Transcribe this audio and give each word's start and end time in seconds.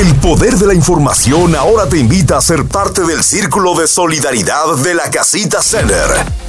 El 0.00 0.14
poder 0.14 0.56
de 0.56 0.66
la 0.66 0.72
información 0.72 1.54
ahora 1.54 1.86
te 1.86 1.98
invita 1.98 2.38
a 2.38 2.40
ser 2.40 2.64
parte 2.64 3.02
del 3.02 3.22
círculo 3.22 3.78
de 3.78 3.86
solidaridad 3.86 4.76
de 4.76 4.94
la 4.94 5.10
Casita 5.10 5.60
Center. 5.60 6.39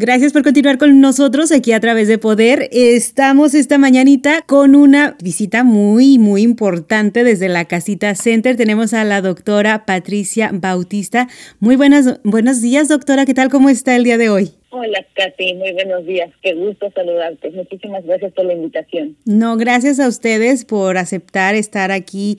Gracias 0.00 0.32
por 0.32 0.44
continuar 0.44 0.78
con 0.78 1.00
nosotros 1.00 1.50
aquí 1.50 1.72
a 1.72 1.80
través 1.80 2.06
de 2.06 2.18
Poder. 2.18 2.68
Estamos 2.70 3.52
esta 3.52 3.78
mañanita 3.78 4.42
con 4.46 4.76
una 4.76 5.16
visita 5.20 5.64
muy, 5.64 6.18
muy 6.18 6.42
importante 6.42 7.24
desde 7.24 7.48
la 7.48 7.64
Casita 7.64 8.14
Center. 8.14 8.56
Tenemos 8.56 8.94
a 8.94 9.02
la 9.02 9.20
doctora 9.22 9.86
Patricia 9.86 10.50
Bautista. 10.52 11.26
Muy 11.58 11.74
buenas, 11.74 12.20
buenos 12.22 12.62
días, 12.62 12.86
doctora. 12.86 13.26
¿Qué 13.26 13.34
tal? 13.34 13.48
¿Cómo 13.48 13.70
está 13.70 13.96
el 13.96 14.04
día 14.04 14.18
de 14.18 14.30
hoy? 14.30 14.52
Hola, 14.70 15.04
Katy. 15.16 15.54
Muy 15.54 15.72
buenos 15.72 16.06
días. 16.06 16.30
Qué 16.42 16.54
gusto 16.54 16.92
saludarte. 16.94 17.50
Muchísimas 17.50 18.04
gracias 18.04 18.32
por 18.34 18.44
la 18.44 18.52
invitación. 18.52 19.16
No, 19.24 19.56
gracias 19.56 19.98
a 19.98 20.06
ustedes 20.06 20.64
por 20.64 20.96
aceptar 20.96 21.56
estar 21.56 21.90
aquí 21.90 22.38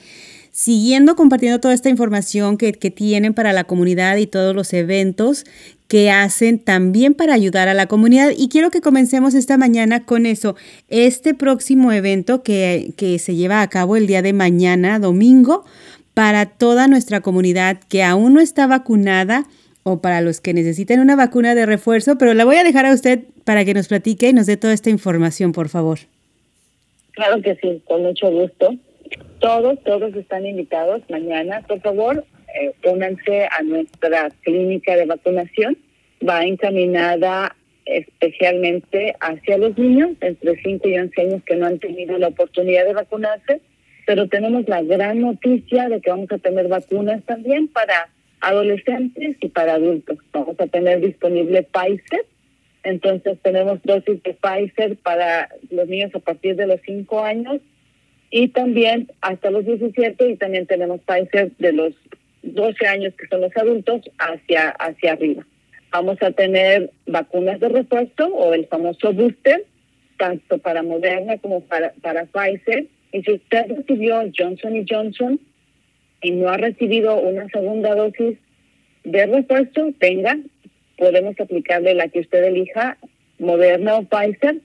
siguiendo 0.51 1.15
compartiendo 1.15 1.59
toda 1.59 1.73
esta 1.73 1.89
información 1.89 2.57
que, 2.57 2.73
que, 2.73 2.89
tienen 2.89 3.33
para 3.33 3.53
la 3.53 3.65
comunidad 3.65 4.17
y 4.17 4.27
todos 4.27 4.55
los 4.55 4.73
eventos 4.73 5.45
que 5.89 6.11
hacen 6.11 6.59
también 6.59 7.15
para 7.15 7.33
ayudar 7.33 7.67
a 7.67 7.73
la 7.73 7.87
comunidad. 7.87 8.29
Y 8.37 8.47
quiero 8.47 8.69
que 8.69 8.79
comencemos 8.79 9.33
esta 9.33 9.57
mañana 9.57 10.05
con 10.05 10.27
eso. 10.27 10.55
Este 10.87 11.33
próximo 11.33 11.91
evento 11.91 12.43
que, 12.43 12.93
que 12.95 13.17
se 13.19 13.35
lleva 13.35 13.61
a 13.61 13.69
cabo 13.69 13.97
el 13.97 14.05
día 14.05 14.21
de 14.21 14.31
mañana, 14.31 14.99
domingo, 14.99 15.65
para 16.13 16.45
toda 16.45 16.87
nuestra 16.87 17.21
comunidad 17.21 17.79
que 17.89 18.03
aún 18.03 18.35
no 18.35 18.39
está 18.39 18.67
vacunada 18.67 19.45
o 19.83 19.99
para 19.99 20.21
los 20.21 20.41
que 20.41 20.53
necesiten 20.53 20.99
una 20.99 21.15
vacuna 21.15 21.55
de 21.55 21.65
refuerzo, 21.65 22.17
pero 22.19 22.35
la 22.35 22.45
voy 22.45 22.57
a 22.57 22.63
dejar 22.63 22.85
a 22.85 22.93
usted 22.93 23.21
para 23.43 23.65
que 23.65 23.73
nos 23.73 23.87
platique 23.87 24.29
y 24.29 24.33
nos 24.33 24.45
dé 24.45 24.57
toda 24.57 24.73
esta 24.73 24.91
información, 24.91 25.53
por 25.53 25.69
favor. 25.69 25.99
Claro 27.13 27.41
que 27.41 27.55
sí, 27.55 27.81
con 27.87 28.03
mucho 28.03 28.29
gusto. 28.29 28.75
Todos, 29.39 29.81
todos 29.83 30.13
están 30.15 30.45
invitados 30.45 31.01
mañana. 31.09 31.63
Por 31.67 31.81
favor, 31.81 32.23
eh, 32.59 32.73
únanse 32.83 33.45
a 33.45 33.63
nuestra 33.63 34.29
clínica 34.43 34.95
de 34.95 35.05
vacunación. 35.05 35.77
Va 36.27 36.43
encaminada 36.43 37.55
especialmente 37.85 39.15
hacia 39.19 39.57
los 39.57 39.77
niños 39.77 40.11
entre 40.21 40.61
5 40.61 40.87
y 40.87 40.97
11 40.97 41.21
años 41.21 41.43
que 41.43 41.55
no 41.55 41.65
han 41.65 41.79
tenido 41.79 42.17
la 42.17 42.27
oportunidad 42.27 42.85
de 42.85 42.93
vacunarse, 42.93 43.61
pero 44.05 44.27
tenemos 44.27 44.67
la 44.67 44.81
gran 44.83 45.21
noticia 45.21 45.89
de 45.89 45.99
que 45.99 46.09
vamos 46.09 46.31
a 46.31 46.37
tener 46.37 46.67
vacunas 46.67 47.23
también 47.23 47.67
para 47.67 48.09
adolescentes 48.41 49.37
y 49.39 49.49
para 49.49 49.73
adultos. 49.75 50.17
Vamos 50.31 50.59
a 50.59 50.67
tener 50.67 51.01
disponible 51.01 51.63
Pfizer, 51.63 52.25
entonces 52.83 53.37
tenemos 53.41 53.81
dosis 53.83 54.21
de 54.23 54.33
Pfizer 54.35 54.95
para 54.97 55.49
los 55.69 55.87
niños 55.87 56.13
a 56.13 56.19
partir 56.19 56.55
de 56.55 56.67
los 56.67 56.79
5 56.85 57.23
años 57.23 57.59
y 58.31 58.49
también 58.49 59.11
hasta 59.21 59.49
los 59.49 59.65
17 59.65 60.29
y 60.29 60.35
también 60.37 60.67
tenemos 60.67 61.01
Pfizer 61.01 61.51
de 61.57 61.73
los 61.73 61.93
12 62.43 62.87
años 62.87 63.13
que 63.15 63.27
son 63.27 63.41
los 63.41 63.55
adultos 63.57 64.01
hacia, 64.19 64.69
hacia 64.69 65.13
arriba. 65.13 65.45
Vamos 65.91 66.21
a 66.21 66.31
tener 66.31 66.91
vacunas 67.07 67.59
de 67.59 67.69
repuesto 67.69 68.27
o 68.27 68.53
el 68.53 68.67
famoso 68.67 69.11
booster, 69.11 69.65
tanto 70.17 70.59
para 70.59 70.83
Moderna 70.83 71.37
como 71.39 71.61
para, 71.61 71.93
para 72.01 72.25
Pfizer. 72.25 72.85
Y 73.11 73.23
si 73.23 73.33
usted 73.33 73.65
recibió 73.75 74.21
Johnson 74.37 74.75
y 74.75 74.85
Johnson 74.87 75.39
y 76.21 76.31
no 76.31 76.49
ha 76.49 76.57
recibido 76.57 77.19
una 77.19 77.47
segunda 77.49 77.95
dosis 77.95 78.37
de 79.03 79.25
repuesto, 79.25 79.91
venga, 79.99 80.37
podemos 80.97 81.39
aplicarle 81.39 81.95
la 81.95 82.07
que 82.09 82.19
usted 82.19 82.43
elija, 82.43 82.97
Moderna 83.39 83.95
o 83.95 84.03
Pfizer, 84.03 84.57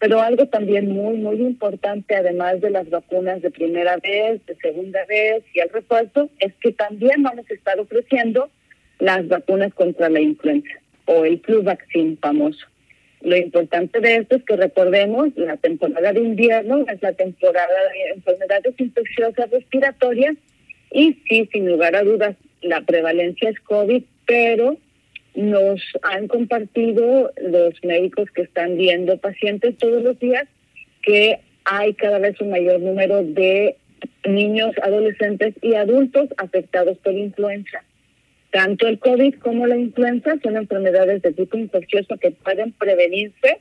pero 0.00 0.20
algo 0.20 0.46
también 0.46 0.90
muy, 0.90 1.18
muy 1.18 1.36
importante, 1.36 2.16
además 2.16 2.60
de 2.60 2.70
las 2.70 2.90
vacunas 2.90 3.40
de 3.40 3.52
primera 3.52 3.98
vez, 3.98 4.44
de 4.46 4.56
segunda 4.56 5.04
vez 5.04 5.44
y 5.54 5.60
el 5.60 5.68
refuerzo, 5.68 6.28
es 6.40 6.52
que 6.54 6.72
también 6.72 7.22
vamos 7.22 7.48
a 7.48 7.54
estar 7.54 7.78
ofreciendo 7.78 8.50
las 8.98 9.26
vacunas 9.28 9.72
contra 9.74 10.08
la 10.08 10.20
influenza 10.20 10.70
o 11.06 11.24
el 11.24 11.40
flu 11.40 11.62
vaccine 11.62 12.16
famoso. 12.20 12.66
Lo 13.20 13.36
importante 13.36 14.00
de 14.00 14.16
esto 14.16 14.36
es 14.36 14.44
que 14.44 14.56
recordemos, 14.56 15.28
la 15.36 15.56
temporada 15.56 16.12
de 16.12 16.20
invierno 16.20 16.84
es 16.88 17.00
la 17.02 17.12
temporada 17.12 17.66
de 17.92 18.14
enfermedades 18.16 18.74
infecciosas 18.78 19.50
respiratorias 19.50 20.34
y 20.90 21.16
sí, 21.28 21.48
sin 21.52 21.68
lugar 21.68 21.94
a 21.94 22.02
dudas, 22.02 22.36
la 22.62 22.80
prevalencia 22.82 23.50
es 23.50 23.60
COVID, 23.60 24.02
pero 24.26 24.76
nos 25.34 25.80
han 26.02 26.28
compartido 26.28 27.32
los 27.40 27.74
médicos 27.84 28.30
que 28.32 28.42
están 28.42 28.76
viendo 28.76 29.16
pacientes 29.18 29.76
todos 29.78 30.02
los 30.02 30.18
días 30.18 30.46
que 31.02 31.40
hay 31.64 31.94
cada 31.94 32.18
vez 32.18 32.40
un 32.40 32.50
mayor 32.50 32.80
número 32.80 33.22
de 33.22 33.76
niños, 34.26 34.74
adolescentes 34.82 35.54
y 35.62 35.74
adultos 35.74 36.28
afectados 36.36 36.98
por 36.98 37.14
influenza. 37.14 37.84
Tanto 38.52 38.86
el 38.86 38.98
COVID 38.98 39.36
como 39.36 39.66
la 39.66 39.76
influenza 39.76 40.38
son 40.42 40.56
enfermedades 40.56 41.22
de 41.22 41.32
tipo 41.32 41.56
infeccioso 41.56 42.16
que 42.18 42.30
pueden 42.30 42.72
prevenirse 42.72 43.58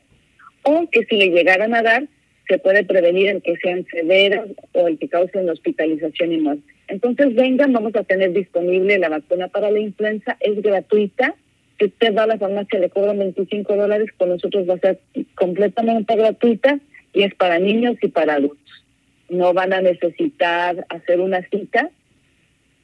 o 0.63 0.87
que 0.91 1.05
si 1.05 1.15
le 1.15 1.29
llegaran 1.29 1.73
a 1.73 1.81
dar, 1.81 2.07
se 2.47 2.59
puede 2.59 2.83
prevenir 2.83 3.29
el 3.29 3.41
que 3.41 3.55
sean 3.57 3.85
severas 3.89 4.47
o 4.73 4.87
el 4.87 4.99
que 4.99 5.07
causen 5.07 5.49
hospitalización 5.49 6.33
y 6.33 6.37
muerte. 6.37 6.73
Entonces 6.89 7.33
vengan, 7.33 7.71
vamos 7.71 7.95
a 7.95 8.03
tener 8.03 8.33
disponible 8.33 8.99
la 8.99 9.09
vacuna 9.09 9.47
para 9.47 9.71
la 9.71 9.79
influenza, 9.79 10.35
es 10.41 10.61
gratuita, 10.61 11.35
si 11.81 11.85
usted 11.85 12.15
va 12.15 12.23
a 12.23 12.27
la 12.27 12.37
farmacia 12.37 12.77
le 12.77 12.89
cobran 12.89 13.17
25 13.17 13.75
dólares, 13.75 14.09
con 14.15 14.29
nosotros 14.29 14.69
va 14.69 14.75
a 14.75 14.79
ser 14.79 14.99
completamente 15.33 16.15
gratuita 16.15 16.79
y 17.11 17.23
es 17.23 17.33
para 17.33 17.57
niños 17.57 17.95
y 18.03 18.09
para 18.09 18.35
adultos. 18.35 18.85
No 19.29 19.53
van 19.53 19.73
a 19.73 19.81
necesitar 19.81 20.85
hacer 20.89 21.19
una 21.19 21.41
cita. 21.49 21.89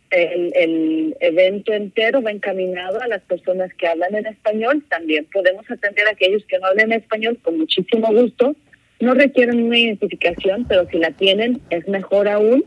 El, 0.09 0.53
el 0.56 1.18
evento 1.19 1.73
entero 1.73 2.22
va 2.22 2.31
encaminado 2.31 3.01
a 3.01 3.07
las 3.07 3.22
personas 3.23 3.73
que 3.73 3.88
hablan 3.88 4.16
en 4.16 4.28
español. 4.28 4.84
También 4.90 5.25
podemos 5.25 5.69
atender 5.69 6.07
a 6.07 6.12
aquellos 6.12 6.45
que 6.45 6.59
no 6.59 6.68
hablan 6.68 6.94
español 6.94 7.38
con 7.41 7.57
muchísimo 7.57 8.07
gusto. 8.13 8.56
No 9.00 9.13
requieren 9.13 9.63
una 9.63 9.78
identificación, 9.78 10.66
pero 10.68 10.88
si 10.90 10.97
la 10.97 11.12
tienen 11.12 11.62
es 11.69 11.88
mejor 11.88 12.28
aún. 12.28 12.63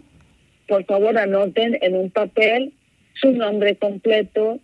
Por 0.68 0.84
favor, 0.84 1.18
anoten 1.18 1.78
en 1.80 1.96
un 1.96 2.10
papel 2.10 2.72
su 3.14 3.32
nombre 3.32 3.76
completo, 3.76 4.60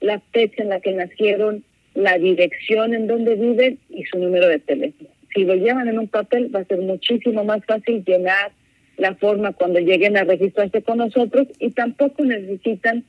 la 0.00 0.20
fecha 0.32 0.62
en 0.62 0.70
la 0.70 0.80
que 0.80 0.92
nacieron, 0.92 1.64
la 1.94 2.18
dirección 2.18 2.94
en 2.94 3.06
donde 3.06 3.36
viven 3.36 3.78
y 3.88 4.04
su 4.04 4.18
número 4.18 4.48
de 4.48 4.58
teléfono. 4.58 5.08
Si 5.32 5.44
lo 5.44 5.54
llevan 5.54 5.88
en 5.88 5.98
un 5.98 6.08
papel 6.08 6.54
va 6.54 6.60
a 6.60 6.64
ser 6.64 6.78
muchísimo 6.78 7.44
más 7.44 7.64
fácil 7.64 8.04
llenar 8.04 8.52
la 8.96 9.14
forma 9.14 9.52
cuando 9.52 9.80
lleguen 9.80 10.16
a 10.16 10.24
registrarse 10.24 10.82
con 10.82 10.98
nosotros 10.98 11.48
y 11.58 11.70
tampoco 11.70 12.24
necesitan 12.24 13.04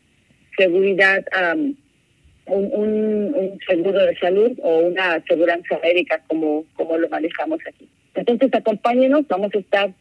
seguridad, 0.57 1.23
un, 2.47 2.72
un, 2.73 3.59
seguro 3.68 4.06
de 4.06 4.16
salud 4.18 4.51
o 4.62 4.79
una 4.79 5.16
aseguranza 5.16 5.79
médica 5.84 6.22
como, 6.28 6.66
como 6.75 6.97
lo 6.97 7.09
manejamos 7.09 7.59
aquí. 7.68 7.88
Entonces 8.13 8.53
acompáñenos, 8.53 9.28
vamos 9.28 9.53
a 9.53 9.59
estar 9.59 9.94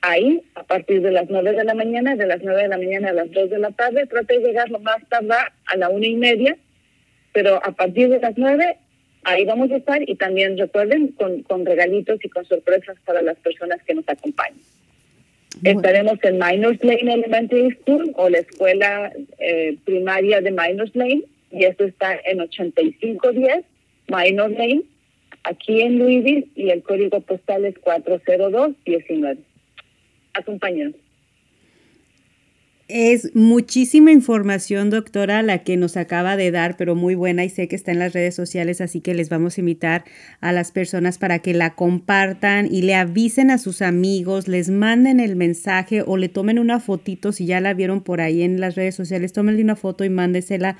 ahí 0.00 0.42
a 0.54 0.64
partir 0.64 1.00
de 1.02 1.12
las 1.12 1.28
9 1.28 1.52
de 1.52 1.64
la 1.64 1.74
mañana, 1.74 2.16
de 2.16 2.26
las 2.26 2.42
9 2.42 2.62
de 2.62 2.68
la 2.68 2.78
mañana 2.78 3.10
a 3.10 3.12
las 3.12 3.30
2 3.30 3.50
de 3.50 3.58
la 3.58 3.70
tarde. 3.70 4.06
Trate 4.06 4.38
de 4.38 4.46
llegar 4.46 4.70
lo 4.70 4.80
más 4.80 5.06
tarde 5.08 5.34
a 5.66 5.76
la 5.76 5.88
una 5.88 6.06
y 6.06 6.16
media, 6.16 6.56
pero 7.32 7.56
a 7.56 7.72
partir 7.72 8.08
de 8.08 8.20
las 8.20 8.36
9 8.36 8.78
ahí 9.24 9.44
vamos 9.44 9.70
a 9.70 9.76
estar 9.76 10.08
y 10.08 10.14
también 10.16 10.58
recuerden 10.58 11.08
con, 11.08 11.42
con 11.42 11.64
regalitos 11.64 12.22
y 12.22 12.28
con 12.28 12.44
sorpresas 12.44 12.96
para 13.04 13.22
las 13.22 13.38
personas 13.38 13.82
que 13.84 13.94
nos 13.94 14.08
acompañan. 14.08 14.58
Estaremos 15.62 16.18
en 16.22 16.38
Miners 16.38 16.82
Lane 16.82 17.14
Elementary 17.14 17.70
School 17.76 18.12
o 18.16 18.28
la 18.28 18.38
escuela 18.38 19.12
eh, 19.38 19.76
primaria 19.84 20.40
de 20.40 20.50
Miners 20.50 20.94
Lane 20.94 21.22
y 21.50 21.64
esto 21.64 21.84
está 21.84 22.18
en 22.24 22.40
8510 22.40 23.64
Miners 24.08 24.58
Lane 24.58 24.82
aquí 25.44 25.82
en 25.82 25.98
Louisville 25.98 26.48
y 26.54 26.70
el 26.70 26.82
código 26.82 27.20
postal 27.20 27.64
es 27.64 27.78
40219 27.78 29.38
acompañan. 30.34 30.94
Es 32.86 33.34
muchísima 33.34 34.12
información, 34.12 34.90
doctora, 34.90 35.42
la 35.42 35.62
que 35.62 35.78
nos 35.78 35.96
acaba 35.96 36.36
de 36.36 36.50
dar, 36.50 36.76
pero 36.76 36.94
muy 36.94 37.14
buena 37.14 37.42
y 37.42 37.48
sé 37.48 37.66
que 37.66 37.76
está 37.76 37.92
en 37.92 37.98
las 37.98 38.12
redes 38.12 38.34
sociales, 38.34 38.82
así 38.82 39.00
que 39.00 39.14
les 39.14 39.30
vamos 39.30 39.56
a 39.56 39.62
invitar 39.62 40.04
a 40.42 40.52
las 40.52 40.70
personas 40.70 41.16
para 41.16 41.38
que 41.38 41.54
la 41.54 41.76
compartan 41.76 42.68
y 42.70 42.82
le 42.82 42.94
avisen 42.94 43.50
a 43.50 43.56
sus 43.56 43.80
amigos, 43.80 44.48
les 44.48 44.68
manden 44.68 45.18
el 45.18 45.34
mensaje 45.34 46.02
o 46.06 46.18
le 46.18 46.28
tomen 46.28 46.58
una 46.58 46.78
fotito, 46.78 47.32
si 47.32 47.46
ya 47.46 47.58
la 47.58 47.72
vieron 47.72 48.02
por 48.02 48.20
ahí 48.20 48.42
en 48.42 48.60
las 48.60 48.74
redes 48.74 48.94
sociales, 48.94 49.32
tómenle 49.32 49.62
una 49.62 49.76
foto 49.76 50.04
y 50.04 50.10
mándesela 50.10 50.76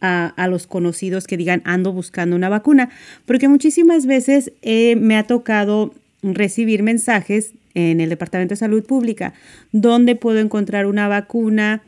a, 0.00 0.26
a, 0.26 0.48
los 0.48 0.66
conocidos 0.66 1.28
que 1.28 1.36
digan 1.36 1.62
ando 1.64 1.92
buscando 1.92 2.34
una 2.34 2.48
vacuna, 2.48 2.90
porque 3.26 3.46
muchísimas 3.46 4.06
veces 4.06 4.50
eh, 4.62 4.96
me 4.96 5.16
ha 5.16 5.22
tocado 5.22 5.94
recibir 6.24 6.82
mensajes 6.82 7.52
en 7.74 8.00
el 8.00 8.08
Departamento 8.08 8.52
de 8.52 8.56
Salud 8.56 8.84
Pública, 8.84 9.34
donde 9.72 10.16
puedo 10.16 10.38
encontrar 10.38 10.86
una 10.86 11.08
vacuna 11.08 11.82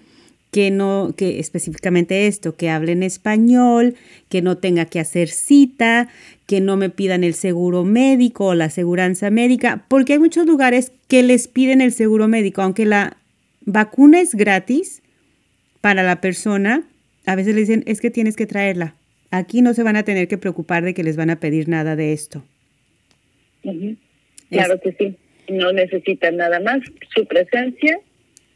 que 0.51 0.71
no, 0.71 1.13
que 1.17 1.39
específicamente 1.39 2.27
esto, 2.27 2.57
que 2.57 2.71
hable 2.71 2.93
en 2.93 3.03
español, 3.03 3.95
que 4.29 4.43
no 4.43 4.57
tenga 4.57 4.87
que 4.87 5.01
hacer 5.01 5.29
cita, 5.29 6.09
que 6.47 6.61
no 6.61 6.77
me 6.77 6.89
pidan 6.89 7.25
el 7.25 7.35
seguro 7.35 7.85
médico 7.85 8.47
o 8.47 8.55
la 8.55 8.67
aseguranza 8.67 9.31
médica, 9.31 9.85
porque 9.89 10.15
hay 10.15 10.19
muchos 10.19 10.47
lugares 10.47 10.93
que 11.09 11.23
les 11.23 11.49
piden 11.49 11.81
el 11.81 11.93
seguro 11.93 12.27
médico, 12.29 12.63
aunque 12.63 12.87
la 12.87 13.17
vacuna 13.67 14.21
es 14.21 14.35
gratis 14.35 15.03
para 15.81 16.03
la 16.03 16.21
persona. 16.21 16.85
A 17.27 17.35
veces 17.35 17.55
le 17.55 17.61
dicen, 17.61 17.83
es 17.87 18.01
que 18.01 18.11
tienes 18.11 18.37
que 18.37 18.47
traerla. 18.47 18.95
Aquí 19.31 19.61
no 19.61 19.75
se 19.75 19.83
van 19.83 19.97
a 19.97 20.05
tener 20.05 20.29
que 20.29 20.39
preocupar 20.39 20.85
de 20.85 20.95
que 20.95 21.03
les 21.03 21.17
van 21.17 21.31
a 21.31 21.37
pedir 21.41 21.69
nada 21.69 21.97
de 21.97 22.13
esto. 22.13 22.43
Claro 24.49 24.81
que 24.81 24.93
sí. 24.93 25.17
No 25.49 25.73
necesitan 25.73 26.37
nada 26.37 26.61
más 26.61 26.81
su 27.15 27.27
presencia 27.27 27.99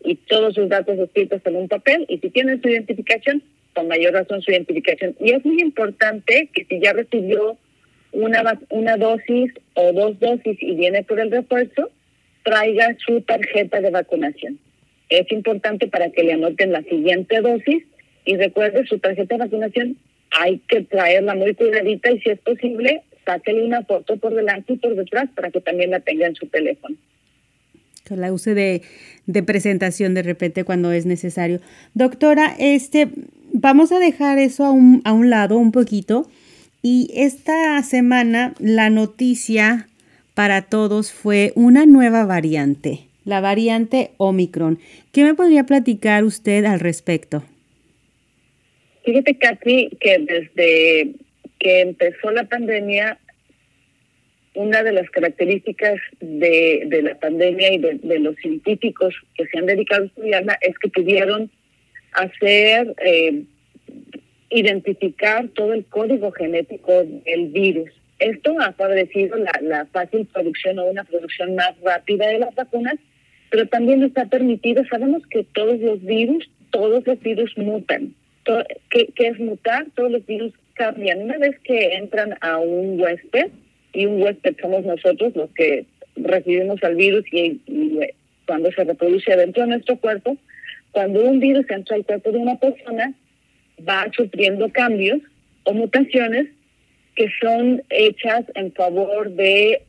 y 0.04 0.16
todos 0.16 0.54
sus 0.54 0.68
datos 0.68 0.98
escritos 0.98 1.40
en 1.44 1.56
un 1.56 1.68
papel. 1.68 2.06
Y 2.08 2.18
si 2.18 2.30
tienen 2.30 2.60
su 2.62 2.68
identificación, 2.68 3.42
con 3.74 3.88
mayor 3.88 4.14
razón 4.14 4.42
su 4.42 4.50
identificación. 4.50 5.14
Y 5.20 5.32
es 5.32 5.44
muy 5.44 5.60
importante 5.60 6.48
que 6.52 6.64
si 6.64 6.80
ya 6.80 6.92
recibió 6.92 7.56
una, 8.12 8.58
una 8.70 8.96
dosis 8.96 9.52
o 9.74 9.92
dos 9.92 10.18
dosis 10.18 10.56
y 10.60 10.74
viene 10.74 11.02
por 11.02 11.20
el 11.20 11.30
refuerzo, 11.30 11.90
traiga 12.42 12.96
su 13.06 13.20
tarjeta 13.22 13.80
de 13.80 13.90
vacunación. 13.90 14.58
Es 15.08 15.30
importante 15.30 15.88
para 15.88 16.10
que 16.10 16.22
le 16.22 16.32
anoten 16.32 16.72
la 16.72 16.82
siguiente 16.82 17.40
dosis 17.40 17.84
y 18.24 18.36
recuerde 18.36 18.86
su 18.86 18.98
tarjeta 18.98 19.36
de 19.36 19.44
vacunación 19.44 19.96
hay 20.30 20.58
que 20.68 20.82
traerla 20.82 21.34
muy 21.34 21.54
cuidadita 21.54 22.10
y 22.10 22.20
si 22.20 22.30
es 22.30 22.38
posible, 22.40 23.02
sáquele 23.30 23.64
una 23.64 23.82
foto 23.82 24.16
por 24.16 24.34
delante 24.34 24.74
y 24.74 24.76
por 24.76 24.94
detrás 24.96 25.28
para 25.34 25.50
que 25.50 25.60
también 25.60 25.90
la 25.90 26.00
tenga 26.00 26.26
en 26.26 26.34
su 26.34 26.46
teléfono. 26.46 26.96
Que 28.04 28.16
la 28.16 28.32
use 28.32 28.54
de, 28.54 28.82
de 29.26 29.42
presentación 29.42 30.14
de 30.14 30.22
repente 30.22 30.64
cuando 30.64 30.90
es 30.92 31.06
necesario. 31.06 31.60
Doctora, 31.94 32.54
este, 32.58 33.08
vamos 33.52 33.92
a 33.92 33.98
dejar 33.98 34.38
eso 34.38 34.64
a 34.64 34.72
un, 34.72 35.00
a 35.04 35.12
un 35.12 35.30
lado 35.30 35.58
un 35.58 35.72
poquito. 35.72 36.28
Y 36.82 37.10
esta 37.14 37.82
semana 37.82 38.54
la 38.58 38.90
noticia 38.90 39.86
para 40.34 40.62
todos 40.62 41.12
fue 41.12 41.52
una 41.54 41.84
nueva 41.84 42.24
variante, 42.24 43.00
la 43.24 43.40
variante 43.40 44.12
Omicron. 44.16 44.78
¿Qué 45.12 45.22
me 45.22 45.34
podría 45.34 45.64
platicar 45.64 46.24
usted 46.24 46.64
al 46.64 46.80
respecto? 46.80 47.44
Fíjate, 49.04 49.36
Katy, 49.36 49.90
que 50.00 50.18
desde 50.18 51.14
que 51.60 51.82
empezó 51.82 52.30
la 52.30 52.44
pandemia, 52.44 53.18
una 54.60 54.82
de 54.82 54.92
las 54.92 55.08
características 55.10 55.98
de, 56.20 56.84
de 56.86 57.02
la 57.02 57.14
pandemia 57.14 57.72
y 57.72 57.78
de, 57.78 58.18
los 58.18 58.36
científicos 58.36 59.14
que 59.34 59.46
se 59.46 59.58
han 59.58 59.66
dedicado 59.66 60.02
a 60.02 60.06
estudiarla 60.06 60.58
es 60.60 60.78
que 60.78 60.88
pudieron 60.88 61.50
hacer, 62.12 62.94
eh, 63.04 63.44
identificar 64.50 65.48
todo 65.48 65.72
el 65.72 65.84
código 65.86 66.30
genético 66.32 66.92
del 67.04 67.48
virus. 67.48 67.90
Esto 68.18 68.54
ha 68.60 68.72
favorecido 68.72 69.36
la, 69.38 69.86
fácil 69.86 70.26
producción 70.26 70.78
o 70.78 70.84
una 70.84 71.04
producción 71.04 71.54
más 71.54 71.72
rápida 71.80 72.28
de 72.28 72.40
las 72.40 72.54
vacunas, 72.54 72.96
pero 73.50 73.66
también 73.66 74.02
está 74.02 74.26
permitido, 74.26 74.84
sabemos 74.86 75.22
que 75.28 75.44
todos 75.54 75.80
los 75.80 76.02
virus, 76.04 76.50
todos 76.70 77.06
los 77.06 77.18
virus 77.20 77.56
mutan. 77.56 78.14
¿Qué, 78.90 79.12
es 79.16 79.38
mutar? 79.38 79.86
Todos 79.94 80.10
los 80.10 80.26
virus 80.26 80.52
cambian. 80.74 81.22
Una 81.22 81.38
vez 81.38 81.58
que 81.60 81.94
entran 81.94 82.36
a 82.40 82.58
un 82.58 83.00
huésped, 83.00 83.50
y 83.92 84.06
un 84.06 84.22
huésped 84.22 84.56
somos 84.60 84.84
nosotros 84.84 85.34
los 85.34 85.50
que 85.50 85.86
recibimos 86.16 86.82
al 86.82 86.96
virus 86.96 87.24
y, 87.32 87.60
cuando 88.46 88.70
se 88.72 88.84
reproduce 88.84 89.36
dentro 89.36 89.62
de 89.62 89.68
nuestro 89.68 89.96
cuerpo, 89.96 90.36
cuando 90.90 91.22
un 91.22 91.38
virus 91.38 91.64
entra 91.70 91.96
al 91.96 92.04
cuerpo 92.04 92.32
de 92.32 92.38
una 92.38 92.58
persona, 92.58 93.14
va 93.88 94.10
sufriendo 94.14 94.70
cambios 94.70 95.20
o 95.64 95.72
mutaciones 95.72 96.48
que 97.14 97.28
son 97.40 97.82
hechas 97.90 98.44
en 98.54 98.72
favor 98.72 99.30
de 99.30 99.82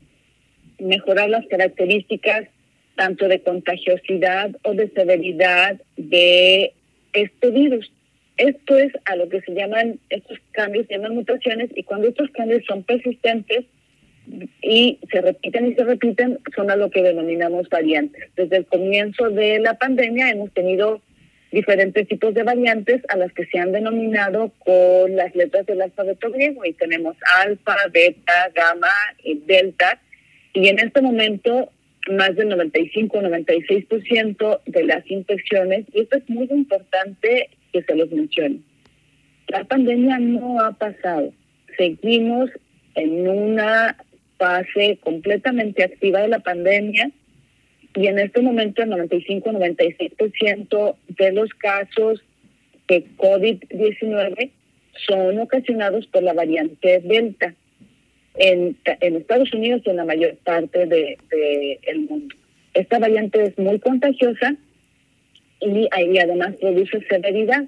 mejorar 0.80 1.30
las 1.30 1.46
características 1.48 2.48
tanto 2.96 3.28
de 3.28 3.42
contagiosidad 3.42 4.52
o 4.64 4.74
de 4.74 4.90
severidad 4.90 5.80
de 5.98 6.74
este 7.14 7.50
virus. 7.50 7.92
Esto 8.38 8.78
es 8.78 8.92
a 9.06 9.16
lo 9.16 9.30
que 9.30 9.42
se 9.42 9.54
llaman, 9.54 10.00
estos 10.10 10.38
cambios 10.52 10.88
se 10.88 10.96
llaman 10.96 11.16
mutaciones 11.16 11.70
y 11.76 11.84
cuando 11.84 12.10
estos 12.10 12.30
cambios 12.32 12.64
son 12.68 12.84
persistentes 12.84 13.66
y 14.62 15.00
se 15.12 15.22
repiten 15.22 15.72
y 15.72 15.76
se 15.76 15.84
repiten, 15.84 16.40
son 16.56 16.72
a 16.72 16.76
lo 16.76 16.90
que 16.90 17.04
denominamos 17.04 17.70
variantes. 17.70 18.30
Desde 18.36 18.58
el 18.58 18.66
comienzo 18.66 19.30
de 19.30 19.60
la 19.60 19.76
pandemia 19.76 20.30
hemos 20.30 20.52
tenido 20.54 21.02
diferentes 21.52 22.08
tipos 22.08 22.34
de 22.34 22.44
variantes 22.44 23.02
a 23.10 23.18
las 23.18 23.34
que 23.34 23.46
se 23.46 23.60
han 23.60 23.74
denominado 23.74 24.54
con 24.60 25.16
las 25.16 25.36
letras 25.36 25.66
del 25.66 25.82
alfabeto 25.82 26.32
griego 26.32 26.66
y 26.66 26.74
tenemos 26.74 27.18
alfa, 27.44 27.76
beta, 27.92 28.50
gamma 28.56 28.88
y 29.24 29.40
delta. 29.40 30.00
Y 30.54 30.70
en 30.70 30.80
este 30.80 31.02
momento 31.02 31.70
más 32.10 32.36
del 32.36 32.50
95-96% 32.50 34.62
de 34.66 34.84
las 34.84 35.10
infecciones, 35.10 35.86
y 35.94 36.02
esto 36.02 36.18
es 36.18 36.30
muy 36.30 36.48
importante 36.50 37.50
que 37.72 37.84
se 37.84 37.96
los 37.96 38.12
mencione. 38.12 38.60
La 39.48 39.64
pandemia 39.66 40.18
no 40.20 40.60
ha 40.60 40.72
pasado. 40.72 41.32
Seguimos 41.78 42.50
en 42.96 43.28
una 43.28 43.96
fase 44.42 44.98
completamente 45.04 45.84
activa 45.84 46.22
de 46.22 46.30
la 46.30 46.40
pandemia 46.40 47.12
y 47.96 48.08
en 48.08 48.18
este 48.18 48.42
momento 48.42 48.82
el 48.82 48.90
95-96% 48.90 50.96
de 51.10 51.32
los 51.32 51.52
casos 51.52 52.24
de 52.88 53.06
COVID-19 53.18 54.50
son 55.08 55.38
ocasionados 55.38 56.08
por 56.08 56.24
la 56.24 56.34
variante 56.34 57.02
Delta 57.02 57.54
en, 58.36 58.76
en 58.86 59.16
Estados 59.18 59.54
Unidos 59.54 59.84
y 59.86 59.92
en 59.92 59.98
la 59.98 60.06
mayor 60.06 60.36
parte 60.38 60.88
del 60.88 61.18
de, 61.30 61.80
el 61.84 62.00
mundo. 62.02 62.36
Esta 62.74 62.98
variante 62.98 63.44
es 63.44 63.58
muy 63.60 63.80
contagiosa 63.80 64.56
y, 65.60 65.88
ahí 65.92 66.18
además 66.18 66.56
produce 66.60 67.06
severidad. 67.08 67.66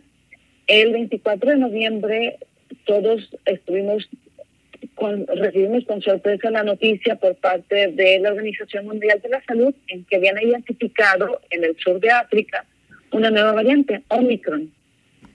El 0.65 0.93
24 0.93 1.51
de 1.51 1.57
noviembre 1.57 2.37
todos 2.85 3.29
estuvimos 3.45 4.09
con, 4.95 5.27
recibimos 5.27 5.85
con 5.85 6.01
sorpresa 6.01 6.51
la 6.51 6.63
noticia 6.63 7.15
por 7.15 7.35
parte 7.35 7.87
de 7.89 8.19
la 8.19 8.31
Organización 8.31 8.85
Mundial 8.85 9.19
de 9.21 9.29
la 9.29 9.43
Salud 9.43 9.73
en 9.87 10.05
que 10.05 10.17
habían 10.17 10.41
identificado 10.41 11.41
en 11.49 11.63
el 11.63 11.75
sur 11.77 11.99
de 11.99 12.09
África 12.09 12.65
una 13.11 13.29
nueva 13.29 13.53
variante, 13.53 14.03
Omicron. 14.09 14.71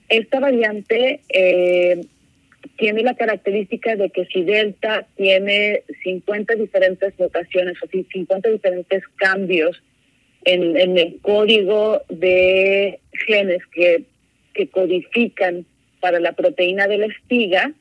Esta 0.08 0.40
variante 0.40 1.20
eh, 1.28 2.00
tiene 2.76 3.02
la 3.02 3.14
característica 3.14 3.96
de 3.96 4.10
que 4.10 4.26
si 4.26 4.42
Delta 4.42 5.06
tiene 5.16 5.82
50 6.02 6.54
diferentes 6.54 7.14
mutaciones 7.18 7.76
o 7.82 7.86
50 7.86 8.50
diferentes 8.50 9.02
cambios 9.16 9.82
en, 10.44 10.96
el 10.96 11.18
código 11.20 12.02
de 12.08 13.00
genes 13.12 13.64
que, 13.72 14.04
que 14.54 14.68
codifican 14.68 15.66
para 16.00 16.20
la 16.20 16.32
proteína 16.32 16.86
de 16.86 16.98
la 16.98 17.06
espiga, 17.06 17.72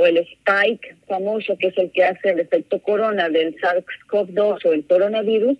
o 0.00 0.06
el 0.06 0.16
spike 0.16 0.96
famoso, 1.06 1.56
que 1.58 1.68
es 1.68 1.78
el 1.78 1.90
que 1.92 2.04
hace 2.04 2.30
el 2.30 2.40
efecto 2.40 2.80
corona 2.80 3.28
del 3.28 3.54
SARS-CoV-2 3.56 4.64
o 4.64 4.72
el 4.72 4.86
coronavirus, 4.86 5.58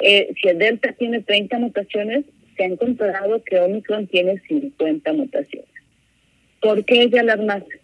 eh, 0.00 0.32
si 0.40 0.48
el 0.48 0.58
Delta 0.58 0.92
tiene 0.92 1.22
30 1.22 1.58
mutaciones, 1.58 2.24
se 2.56 2.64
ha 2.64 2.66
encontrado 2.66 3.42
que 3.44 3.60
Omicron 3.60 4.06
tiene 4.08 4.40
50 4.48 5.12
mutaciones. 5.12 5.68
¿Por 6.60 6.84
qué 6.84 7.04
es 7.04 7.10
de 7.10 7.20
alarmarse? 7.20 7.80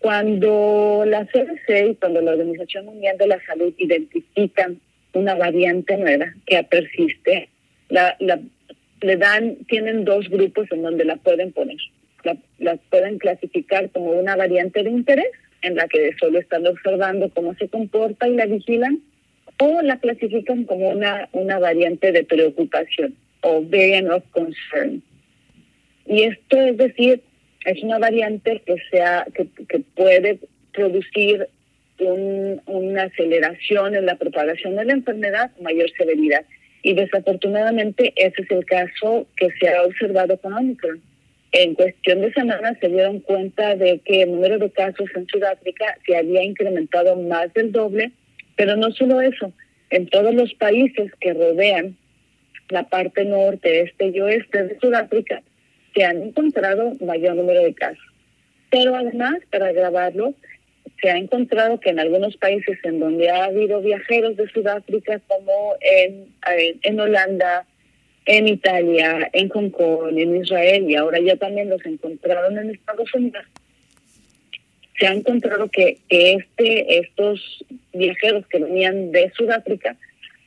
Cuando 0.00 1.04
la 1.06 1.26
CDC 1.26 1.90
y 1.90 1.94
cuando 1.94 2.20
la 2.20 2.32
Organización 2.32 2.86
Mundial 2.86 3.16
de 3.18 3.26
la 3.28 3.40
Salud 3.44 3.72
identifican 3.78 4.80
una 5.12 5.34
variante 5.34 5.96
nueva 5.96 6.34
que 6.46 6.62
persiste, 6.64 7.50
la, 7.88 8.16
le 9.00 9.16
dan, 9.16 9.56
tienen 9.68 10.04
dos 10.04 10.28
grupos 10.28 10.66
en 10.72 10.82
donde 10.82 11.04
la 11.04 11.16
pueden 11.16 11.52
poner. 11.52 11.76
La, 12.24 12.36
la 12.58 12.76
pueden 12.90 13.18
clasificar 13.18 13.90
como 13.90 14.10
una 14.10 14.36
variante 14.36 14.82
de 14.82 14.90
interés, 14.90 15.30
en 15.62 15.76
la 15.76 15.88
que 15.88 16.12
solo 16.18 16.38
están 16.38 16.66
observando 16.66 17.30
cómo 17.30 17.54
se 17.54 17.68
comporta 17.68 18.28
y 18.28 18.34
la 18.34 18.46
vigilan, 18.46 19.00
o 19.58 19.82
la 19.82 19.98
clasifican 19.98 20.64
como 20.64 20.88
una, 20.90 21.28
una 21.32 21.58
variante 21.58 22.12
de 22.12 22.24
preocupación 22.24 23.14
o 23.42 23.62
variant 23.62 24.10
of 24.10 24.24
concern. 24.30 25.02
Y 26.06 26.22
esto 26.22 26.56
es 26.56 26.76
decir, 26.76 27.22
es 27.66 27.82
una 27.82 27.98
variante 27.98 28.62
que, 28.64 28.76
sea, 28.90 29.26
que, 29.34 29.46
que 29.68 29.80
puede 29.94 30.38
producir 30.72 31.48
un, 31.98 32.60
una 32.66 33.04
aceleración 33.04 33.94
en 33.94 34.06
la 34.06 34.16
propagación 34.16 34.76
de 34.76 34.84
la 34.86 34.94
enfermedad 34.94 35.50
mayor 35.60 35.90
severidad. 35.96 36.44
Y 36.82 36.94
desafortunadamente 36.94 38.14
ese 38.16 38.42
es 38.42 38.50
el 38.50 38.64
caso 38.64 39.26
que 39.36 39.48
se 39.60 39.68
ha 39.68 39.82
observado 39.82 40.38
con 40.38 40.54
Omicron. 40.54 41.02
En 41.52 41.74
cuestión 41.74 42.20
de 42.20 42.32
semanas 42.32 42.76
se 42.80 42.88
dieron 42.88 43.20
cuenta 43.20 43.74
de 43.74 43.98
que 44.04 44.22
el 44.22 44.32
número 44.32 44.58
de 44.58 44.70
casos 44.70 45.08
en 45.16 45.26
Sudáfrica 45.26 45.98
se 46.06 46.16
había 46.16 46.44
incrementado 46.44 47.16
más 47.16 47.52
del 47.54 47.72
doble, 47.72 48.12
pero 48.56 48.76
no 48.76 48.92
solo 48.92 49.20
eso, 49.20 49.52
en 49.90 50.06
todos 50.08 50.32
los 50.32 50.54
países 50.54 51.10
que 51.20 51.34
rodean 51.34 51.96
la 52.68 52.84
parte 52.84 53.24
norte, 53.24 53.80
este 53.80 54.08
y 54.08 54.20
oeste 54.20 54.64
de 54.64 54.78
Sudáfrica, 54.78 55.42
se 55.92 56.04
han 56.04 56.22
encontrado 56.22 56.92
mayor 57.04 57.34
número 57.34 57.62
de 57.62 57.74
casos. 57.74 58.04
Pero 58.70 58.94
además, 58.94 59.40
para 59.50 59.68
agravarlo, 59.68 60.34
se 61.02 61.10
ha 61.10 61.16
encontrado 61.16 61.80
que 61.80 61.90
en 61.90 61.98
algunos 61.98 62.36
países 62.36 62.78
en 62.84 63.00
donde 63.00 63.28
ha 63.28 63.44
habido 63.44 63.80
viajeros 63.80 64.36
de 64.36 64.48
Sudáfrica, 64.50 65.20
como 65.26 65.74
en, 65.80 66.26
en 66.82 67.00
Holanda, 67.00 67.66
en 68.30 68.46
Italia, 68.46 69.28
en 69.32 69.48
Hong 69.48 69.70
Kong, 69.70 70.16
en 70.16 70.36
Israel 70.36 70.88
y 70.88 70.94
ahora 70.94 71.18
ya 71.18 71.34
también 71.34 71.68
los 71.68 71.84
encontraron 71.84 72.56
en 72.58 72.70
Estados 72.70 73.12
Unidos, 73.12 73.44
se 74.96 75.08
ha 75.08 75.12
encontrado 75.12 75.68
que, 75.68 75.98
este, 76.08 76.98
estos 77.00 77.64
viajeros 77.92 78.46
que 78.46 78.60
venían 78.60 79.10
de 79.10 79.32
Sudáfrica 79.36 79.96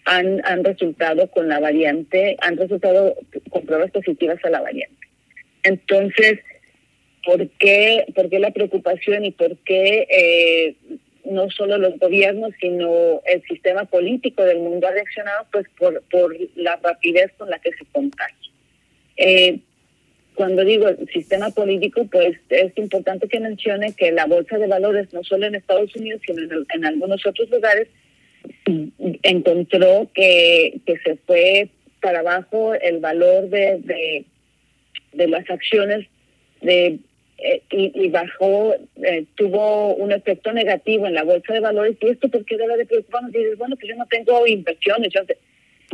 han, 0.06 0.42
han 0.46 0.64
resultado 0.64 1.30
con 1.30 1.50
la 1.50 1.60
variante, 1.60 2.38
han 2.40 2.56
resultado 2.56 3.16
con 3.50 3.66
pruebas 3.66 3.92
positivas 3.92 4.40
a 4.46 4.50
la 4.50 4.62
variante. 4.62 5.06
Entonces, 5.64 6.40
¿por 7.26 7.50
qué, 7.50 8.06
por 8.16 8.30
qué 8.30 8.40
la 8.40 8.52
preocupación 8.52 9.26
y 9.26 9.32
por 9.32 9.58
qué 9.58 10.08
eh, 10.10 10.76
no 11.26 11.50
solo 11.50 11.78
los 11.78 11.98
gobiernos, 12.00 12.54
sino 12.60 13.22
el 13.26 13.42
sistema 13.44 13.86
político 13.86 14.44
del 14.44 14.60
mundo 14.60 14.88
ha 14.88 14.92
reaccionado 14.92 15.46
pues 15.52 15.66
por, 15.78 16.02
por 16.12 16.36
la 16.56 16.78
rapidez 16.78 17.32
con 17.38 17.50
la 17.50 17.60
que 17.60 17.72
se 17.72 17.86
contagia? 17.92 18.52
Eh, 19.18 19.60
cuando 20.36 20.66
digo 20.66 20.88
el 20.88 21.08
sistema 21.10 21.52
político, 21.52 22.06
pues 22.12 22.38
es 22.50 22.76
importante 22.78 23.28
que 23.28 23.40
mencione 23.40 23.94
que 23.94 24.12
la 24.12 24.26
bolsa 24.26 24.58
de 24.58 24.68
valores, 24.68 25.14
no 25.14 25.24
solo 25.24 25.46
en 25.46 25.56
Estados 25.56 25.96
Unidos, 25.96 26.22
sino 26.26 26.42
en, 26.74 26.86
algunos 26.86 27.26
otros 27.26 27.50
lugares, 27.50 27.88
encontró 29.24 30.10
que, 30.14 30.80
que 30.86 30.98
se 31.00 31.18
fue 31.28 31.70
para 32.02 32.20
abajo 32.20 32.74
el 32.74 33.00
valor 33.00 33.50
de, 33.50 33.80
de, 33.80 34.26
de 35.14 35.28
las 35.28 35.48
acciones 35.50 36.08
de 36.62 37.00
eh, 37.46 37.62
y, 37.72 38.08
bajó, 38.08 38.74
eh, 39.04 39.26
tuvo 39.36 39.96
un 39.96 40.14
efecto 40.14 40.54
negativo 40.54 41.08
en 41.08 41.14
la 41.14 41.24
bolsa 41.24 41.54
de 41.54 41.60
valores. 41.60 41.98
¿Y 42.00 42.10
esto 42.10 42.30
por 42.30 42.46
qué 42.46 42.56
debe 42.56 42.78
de 42.78 42.86
preocuparnos? 42.86 43.34
Dices, 43.34 43.58
bueno, 43.58 43.76
pues 43.76 43.90
yo 43.90 43.96
no 43.98 44.06
tengo 44.06 44.48
inversiones. 44.48 45.12
Yo 45.12 45.22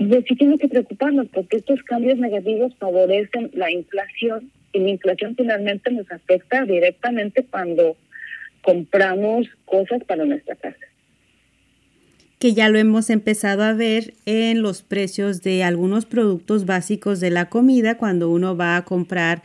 pues 0.08 0.26
sí 0.28 0.36
tiene 0.36 0.60
que 0.60 0.68
preocuparnos 0.68 1.26
porque 1.34 1.58
estos 1.58 1.82
cambios 1.84 2.20
negativos 2.20 2.76
favorecen 2.76 3.50
la 3.54 3.72
inflación 3.72 4.52
y 4.74 4.80
la 4.80 4.90
inflación 4.90 5.36
finalmente 5.36 5.90
nos 5.92 6.10
afecta 6.12 6.66
directamente 6.66 7.44
cuando 7.50 7.98
compramos 8.62 9.48
cosas 9.66 10.04
para 10.04 10.26
nuestra 10.26 10.56
casa 10.56 10.78
que 12.40 12.54
ya 12.54 12.70
lo 12.70 12.80
hemos 12.80 13.10
empezado 13.10 13.64
a 13.64 13.74
ver 13.74 14.14
en 14.26 14.62
los 14.62 14.82
precios 14.82 15.42
de 15.42 15.62
algunos 15.62 16.06
productos 16.06 16.66
básicos 16.66 17.20
de 17.20 17.32
la 17.32 17.50
comida 17.50 17.98
cuando 17.98 18.30
uno 18.30 18.56
va 18.56 18.78
a 18.78 18.86
comprar 18.86 19.44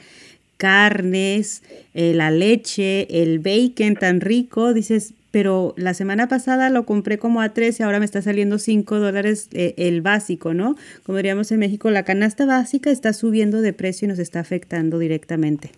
carnes, 0.57 1.63
eh, 1.95 2.13
la 2.15 2.31
leche, 2.31 3.23
el 3.23 3.39
bacon 3.39 3.97
tan 3.97 4.21
rico, 4.21 4.75
dices, 4.75 5.15
pero 5.31 5.75
la 5.77 5.95
semana 5.95 6.29
pasada 6.29 6.71
lo 6.71 6.87
compré 6.87 7.19
como 7.19 7.41
a 7.41 7.53
13, 7.53 7.83
ahora 7.83 7.99
me 7.99 8.05
está 8.05 8.23
saliendo 8.23 8.59
5 8.59 9.01
dólares 9.01 9.49
eh, 9.53 9.75
el 9.77 10.01
básico, 10.01 10.55
¿no? 10.55 10.77
Como 11.03 11.19
diríamos 11.19 11.51
en 11.51 11.59
México, 11.59 11.91
la 11.91 12.05
canasta 12.05 12.47
básica 12.47 12.91
está 12.91 13.13
subiendo 13.13 13.61
de 13.61 13.73
precio 13.73 14.07
y 14.07 14.09
nos 14.11 14.21
está 14.21 14.41
afectando 14.41 14.99
directamente. 14.99 15.71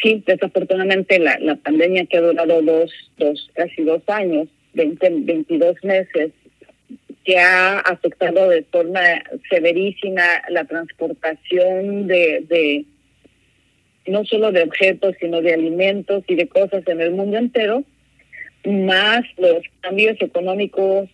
Sí, 0.00 0.22
desafortunadamente 0.26 1.18
la, 1.18 1.38
la 1.40 1.56
pandemia 1.56 2.06
que 2.06 2.18
ha 2.18 2.20
durado 2.20 2.62
dos, 2.62 2.92
dos, 3.18 3.50
casi 3.54 3.82
dos 3.82 4.02
años, 4.06 4.48
20, 4.74 5.10
22 5.22 5.76
meses, 5.82 6.32
que 7.24 7.38
ha 7.38 7.78
afectado 7.78 8.48
de 8.48 8.62
forma 8.64 9.00
severísima 9.48 10.22
la 10.48 10.64
transportación 10.64 12.06
de, 12.06 12.44
de 12.48 12.84
no 14.06 14.24
solo 14.24 14.50
de 14.50 14.62
objetos, 14.62 15.14
sino 15.20 15.40
de 15.40 15.54
alimentos 15.54 16.24
y 16.26 16.34
de 16.34 16.48
cosas 16.48 16.82
en 16.86 17.00
el 17.00 17.12
mundo 17.12 17.38
entero, 17.38 17.84
más 18.64 19.22
los 19.38 19.62
cambios 19.80 20.16
económicos 20.20 21.08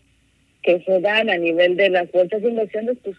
que 0.63 0.81
se 0.81 1.01
dan 1.01 1.31
a 1.31 1.37
nivel 1.37 1.77
de 1.77 1.91
las 1.91 2.11
bolsas 2.11 2.43
de 2.43 2.51
inversiones, 2.51 2.97
pues 3.03 3.17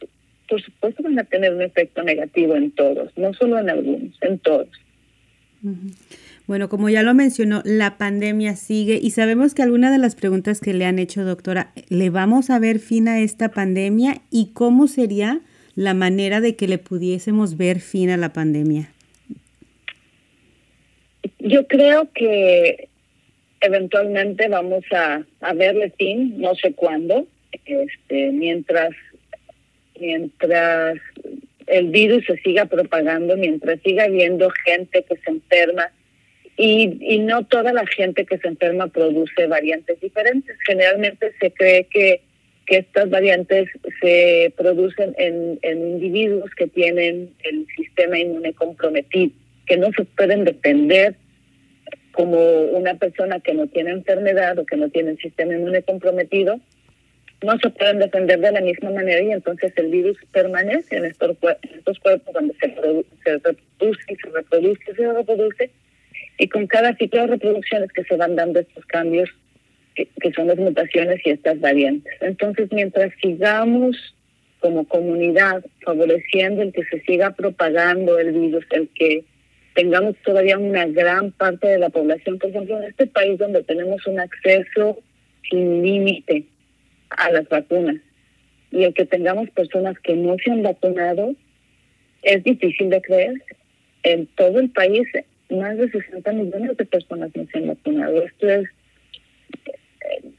por 0.48 0.62
supuesto 0.62 1.04
van 1.04 1.20
a 1.20 1.24
tener 1.24 1.54
un 1.54 1.62
efecto 1.62 2.04
negativo 2.04 2.56
en 2.56 2.72
todos, 2.72 3.16
no 3.18 3.34
solo 3.34 3.60
en 3.60 3.70
algunos, 3.70 4.18
en 4.22 4.40
todos. 4.40 4.68
Bueno, 6.50 6.68
como 6.68 6.90
ya 6.90 7.04
lo 7.04 7.14
mencionó, 7.14 7.62
la 7.64 8.00
pandemia 8.00 8.56
sigue 8.56 9.00
y 9.00 9.12
sabemos 9.12 9.54
que 9.54 9.62
alguna 9.62 9.92
de 9.92 10.00
las 10.00 10.16
preguntas 10.16 10.60
que 10.60 10.74
le 10.74 10.86
han 10.86 10.98
hecho, 10.98 11.24
doctora, 11.24 11.74
¿le 11.90 12.10
vamos 12.10 12.50
a 12.50 12.58
ver 12.58 12.80
fin 12.80 13.08
a 13.08 13.20
esta 13.22 13.50
pandemia 13.50 14.24
y 14.32 14.50
cómo 14.54 14.88
sería 14.88 15.42
la 15.76 15.94
manera 15.94 16.42
de 16.42 16.56
que 16.56 16.68
le 16.68 16.80
pudiésemos 16.80 17.56
ver 17.56 17.82
fin 17.82 18.10
a 18.10 18.18
la 18.18 18.34
pandemia? 18.34 18.90
Yo 21.38 21.68
creo 21.68 22.10
que 22.16 22.90
eventualmente 23.62 24.48
vamos 24.48 24.84
a, 24.92 25.24
a 25.42 25.54
verle 25.54 25.94
fin, 26.00 26.42
no 26.42 26.56
sé 26.56 26.74
cuándo, 26.74 27.28
este, 27.64 28.32
mientras 28.32 28.90
mientras 30.00 30.98
el 31.68 31.90
virus 31.90 32.26
se 32.26 32.38
siga 32.38 32.66
propagando, 32.66 33.38
mientras 33.38 33.80
siga 33.82 34.06
habiendo 34.06 34.50
gente 34.66 35.06
que 35.08 35.16
se 35.16 35.30
enferma, 35.30 35.92
y, 36.62 36.98
y 37.00 37.20
no 37.20 37.46
toda 37.46 37.72
la 37.72 37.88
gente 37.88 38.26
que 38.26 38.38
se 38.38 38.50
enferma 38.50 38.88
produce 38.88 39.48
variantes 39.48 39.98
diferentes. 40.02 40.58
Generalmente 40.68 41.32
se 41.40 41.52
cree 41.52 41.86
que, 41.86 42.22
que 42.66 42.80
estas 42.80 43.10
variantes 43.10 43.70
se 44.02 44.54
producen 44.58 45.16
en, 45.18 45.58
en 45.62 45.92
individuos 45.92 46.54
que 46.56 46.68
tienen 46.68 47.34
el 47.46 47.66
sistema 47.78 48.20
inmune 48.20 48.54
comprometido, 48.54 49.32
que 49.68 49.78
no 49.78 49.90
se 49.96 50.04
pueden 50.04 50.44
defender 50.44 51.16
como 52.12 52.38
una 52.38 52.96
persona 52.96 53.40
que 53.40 53.54
no 53.54 53.68
tiene 53.68 53.92
enfermedad 53.92 54.60
o 54.60 54.66
que 54.66 54.76
no 54.76 54.90
tiene 54.90 55.12
el 55.12 55.18
sistema 55.20 55.54
inmune 55.54 55.82
comprometido, 55.84 56.60
no 57.42 57.58
se 57.60 57.70
pueden 57.70 58.00
defender 58.00 58.38
de 58.42 58.52
la 58.52 58.60
misma 58.60 58.90
manera 58.90 59.22
y 59.22 59.32
entonces 59.32 59.72
el 59.78 59.92
virus 59.92 60.18
permanece 60.34 60.98
en 60.98 61.06
estos, 61.06 61.38
cuerpos 61.38 62.34
donde 62.34 62.54
se, 62.56 62.76
se 63.24 63.38
reproduce 63.38 64.04
y 64.10 64.16
se 64.18 64.30
reproduce 64.30 64.92
y 64.92 64.96
se 64.96 65.14
reproduce 65.14 65.72
y 66.40 66.48
con 66.48 66.66
cada 66.68 66.96
ciclo 66.96 67.22
de 67.22 67.28
reproducciones 67.28 67.92
que 67.92 68.06
se 68.06 68.16
van 68.16 68.36
dando 68.36 68.62
estos 68.62 68.86
cambios, 68.86 69.30
que, 69.94 70.08
son 70.34 70.48
las 70.48 70.58
mutaciones 70.58 71.20
y 71.26 71.32
estas 71.32 71.60
variantes. 71.60 72.14
Entonces, 72.22 72.70
mientras 72.72 73.12
sigamos 73.22 73.98
como 74.62 74.88
comunidad 74.88 75.64
favoreciendo 75.84 76.62
el 76.62 76.72
que 76.72 76.86
se 76.86 77.02
siga 77.02 77.32
propagando 77.32 78.18
el 78.18 78.32
virus, 78.32 78.66
el 78.72 78.88
que 78.96 79.26
tengamos 79.76 80.16
todavía 80.24 80.58
una 80.58 80.86
gran 80.86 81.32
parte 81.32 81.68
de 81.68 81.78
la 81.78 81.90
población, 81.90 82.40
por 82.40 82.50
ejemplo, 82.50 82.78
en 82.78 82.86
este 82.86 83.08
país 83.08 83.38
donde 83.38 83.64
tenemos 83.64 84.06
un 84.08 84.20
acceso 84.22 85.00
sin 85.50 85.84
límite 85.84 86.46
a 87.10 87.32
las 87.32 87.50
vacunas 87.50 87.98
y 88.72 88.84
el 88.84 88.94
que 88.94 89.06
tengamos 89.06 89.50
personas 89.50 90.00
que 90.00 90.16
no 90.16 90.38
se 90.44 90.52
han 90.52 90.64
vacunado, 90.64 91.34
es 92.22 92.44
difícil 92.44 92.90
de 92.90 93.02
creer. 93.02 93.34
En 94.04 94.28
todo 94.28 94.60
el 94.60 94.70
país 94.70 95.06
más 95.50 95.78
de 95.78 95.90
60 95.90 96.32
millones 96.34 96.78
de 96.78 96.86
personas 96.86 97.32
no 97.36 97.46
se 97.52 97.58
han 97.58 97.68
vacunado. 97.68 98.24
Esto 98.24 98.50
es, 98.50 98.70
eh, 99.66 100.30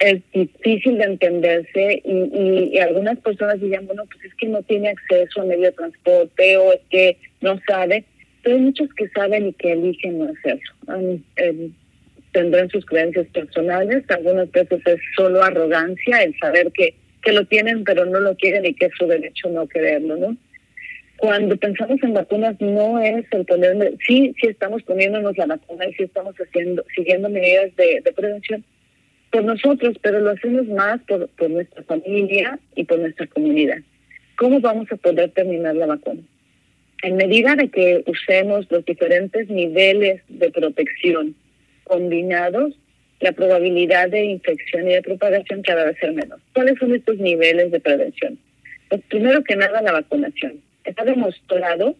es 0.00 0.22
difícil 0.32 0.98
de 0.98 1.04
entenderse 1.04 2.02
y, 2.04 2.72
y, 2.74 2.78
algunas 2.78 3.18
personas 3.18 3.60
dirían, 3.60 3.86
bueno, 3.86 4.04
pues 4.06 4.24
es 4.24 4.34
que 4.36 4.48
no 4.48 4.62
tiene 4.62 4.88
acceso 4.88 5.42
a 5.42 5.44
medio 5.44 5.72
transporte 5.74 6.56
o 6.56 6.72
es 6.72 6.80
que 6.90 7.16
no 7.40 7.60
sabe, 7.66 8.04
pero 8.42 8.56
hay 8.56 8.62
muchos 8.62 8.92
que 8.94 9.08
saben 9.08 9.48
y 9.48 9.52
que 9.52 9.72
eligen 9.72 10.18
no 10.18 10.32
hacerlo. 10.32 11.20
Eh, 11.36 11.70
tendrán 12.32 12.70
sus 12.70 12.86
creencias 12.86 13.26
personales, 13.28 14.04
algunas 14.08 14.50
veces 14.52 14.80
es 14.86 15.00
solo 15.16 15.42
arrogancia 15.42 16.22
el 16.22 16.38
saber 16.38 16.70
que, 16.72 16.94
que 17.22 17.32
lo 17.32 17.44
tienen 17.46 17.84
pero 17.84 18.06
no 18.06 18.20
lo 18.20 18.36
quieren 18.36 18.64
y 18.64 18.74
que 18.74 18.86
es 18.86 18.92
su 18.96 19.06
derecho 19.06 19.48
no 19.50 19.66
quererlo, 19.66 20.16
¿no? 20.16 20.36
Cuando 21.20 21.54
pensamos 21.58 22.02
en 22.02 22.14
vacunas 22.14 22.56
no 22.60 22.98
es 22.98 23.26
el 23.32 23.44
ponerme, 23.44 23.92
sí, 24.06 24.34
sí 24.40 24.46
estamos 24.46 24.82
poniéndonos 24.84 25.36
la 25.36 25.44
vacuna 25.44 25.86
y 25.86 25.92
sí 25.92 26.04
estamos 26.04 26.34
haciendo, 26.36 26.82
siguiendo 26.96 27.28
medidas 27.28 27.76
de, 27.76 28.02
prevención 28.16 28.64
por 29.30 29.44
nosotros, 29.44 29.98
pero 30.00 30.20
lo 30.20 30.30
hacemos 30.30 30.66
más 30.68 30.98
por, 31.02 31.28
por 31.28 31.50
nuestra 31.50 31.82
familia 31.82 32.58
y 32.74 32.84
por 32.84 33.00
nuestra 33.00 33.26
comunidad. 33.26 33.80
¿Cómo 34.38 34.60
vamos 34.60 34.90
a 34.90 34.96
poder 34.96 35.30
terminar 35.32 35.76
la 35.76 35.86
vacuna? 35.86 36.22
En 37.02 37.16
medida 37.16 37.54
de 37.54 37.68
que 37.68 38.02
usemos 38.06 38.66
los 38.70 38.82
diferentes 38.86 39.46
niveles 39.50 40.22
de 40.28 40.50
protección 40.50 41.36
combinados, 41.84 42.74
la 43.20 43.32
probabilidad 43.32 44.08
de 44.08 44.24
infección 44.24 44.88
y 44.88 44.94
de 44.94 45.02
propagación 45.02 45.60
cada 45.60 45.84
vez 45.84 45.98
es 46.00 46.14
menor. 46.14 46.40
¿Cuáles 46.54 46.78
son 46.78 46.94
estos 46.94 47.18
niveles 47.18 47.70
de 47.72 47.80
prevención? 47.80 48.38
Pues 48.88 49.02
primero 49.10 49.44
que 49.44 49.56
nada 49.56 49.82
la 49.82 49.92
vacunación 49.92 50.62
está 50.90 51.04
demostrado 51.04 51.96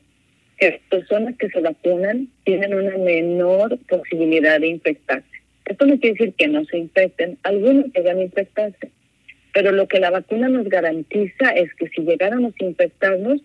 que 0.58 0.80
personas 0.90 1.36
que 1.36 1.48
se 1.48 1.60
vacunan 1.60 2.28
tienen 2.44 2.74
una 2.74 2.96
menor 2.98 3.78
posibilidad 3.88 4.60
de 4.60 4.68
infectarse. 4.68 5.26
Esto 5.64 5.86
no 5.86 5.98
quiere 5.98 6.18
decir 6.18 6.34
que 6.34 6.48
no 6.48 6.64
se 6.64 6.78
infecten, 6.78 7.38
algunos 7.42 7.86
llegan 7.94 8.18
a 8.18 8.22
infectarse, 8.22 8.90
pero 9.54 9.72
lo 9.72 9.88
que 9.88 10.00
la 10.00 10.10
vacuna 10.10 10.48
nos 10.48 10.68
garantiza 10.68 11.50
es 11.50 11.72
que 11.74 11.88
si 11.88 12.02
llegáramos 12.02 12.54
a 12.60 12.64
infectarnos, 12.64 13.40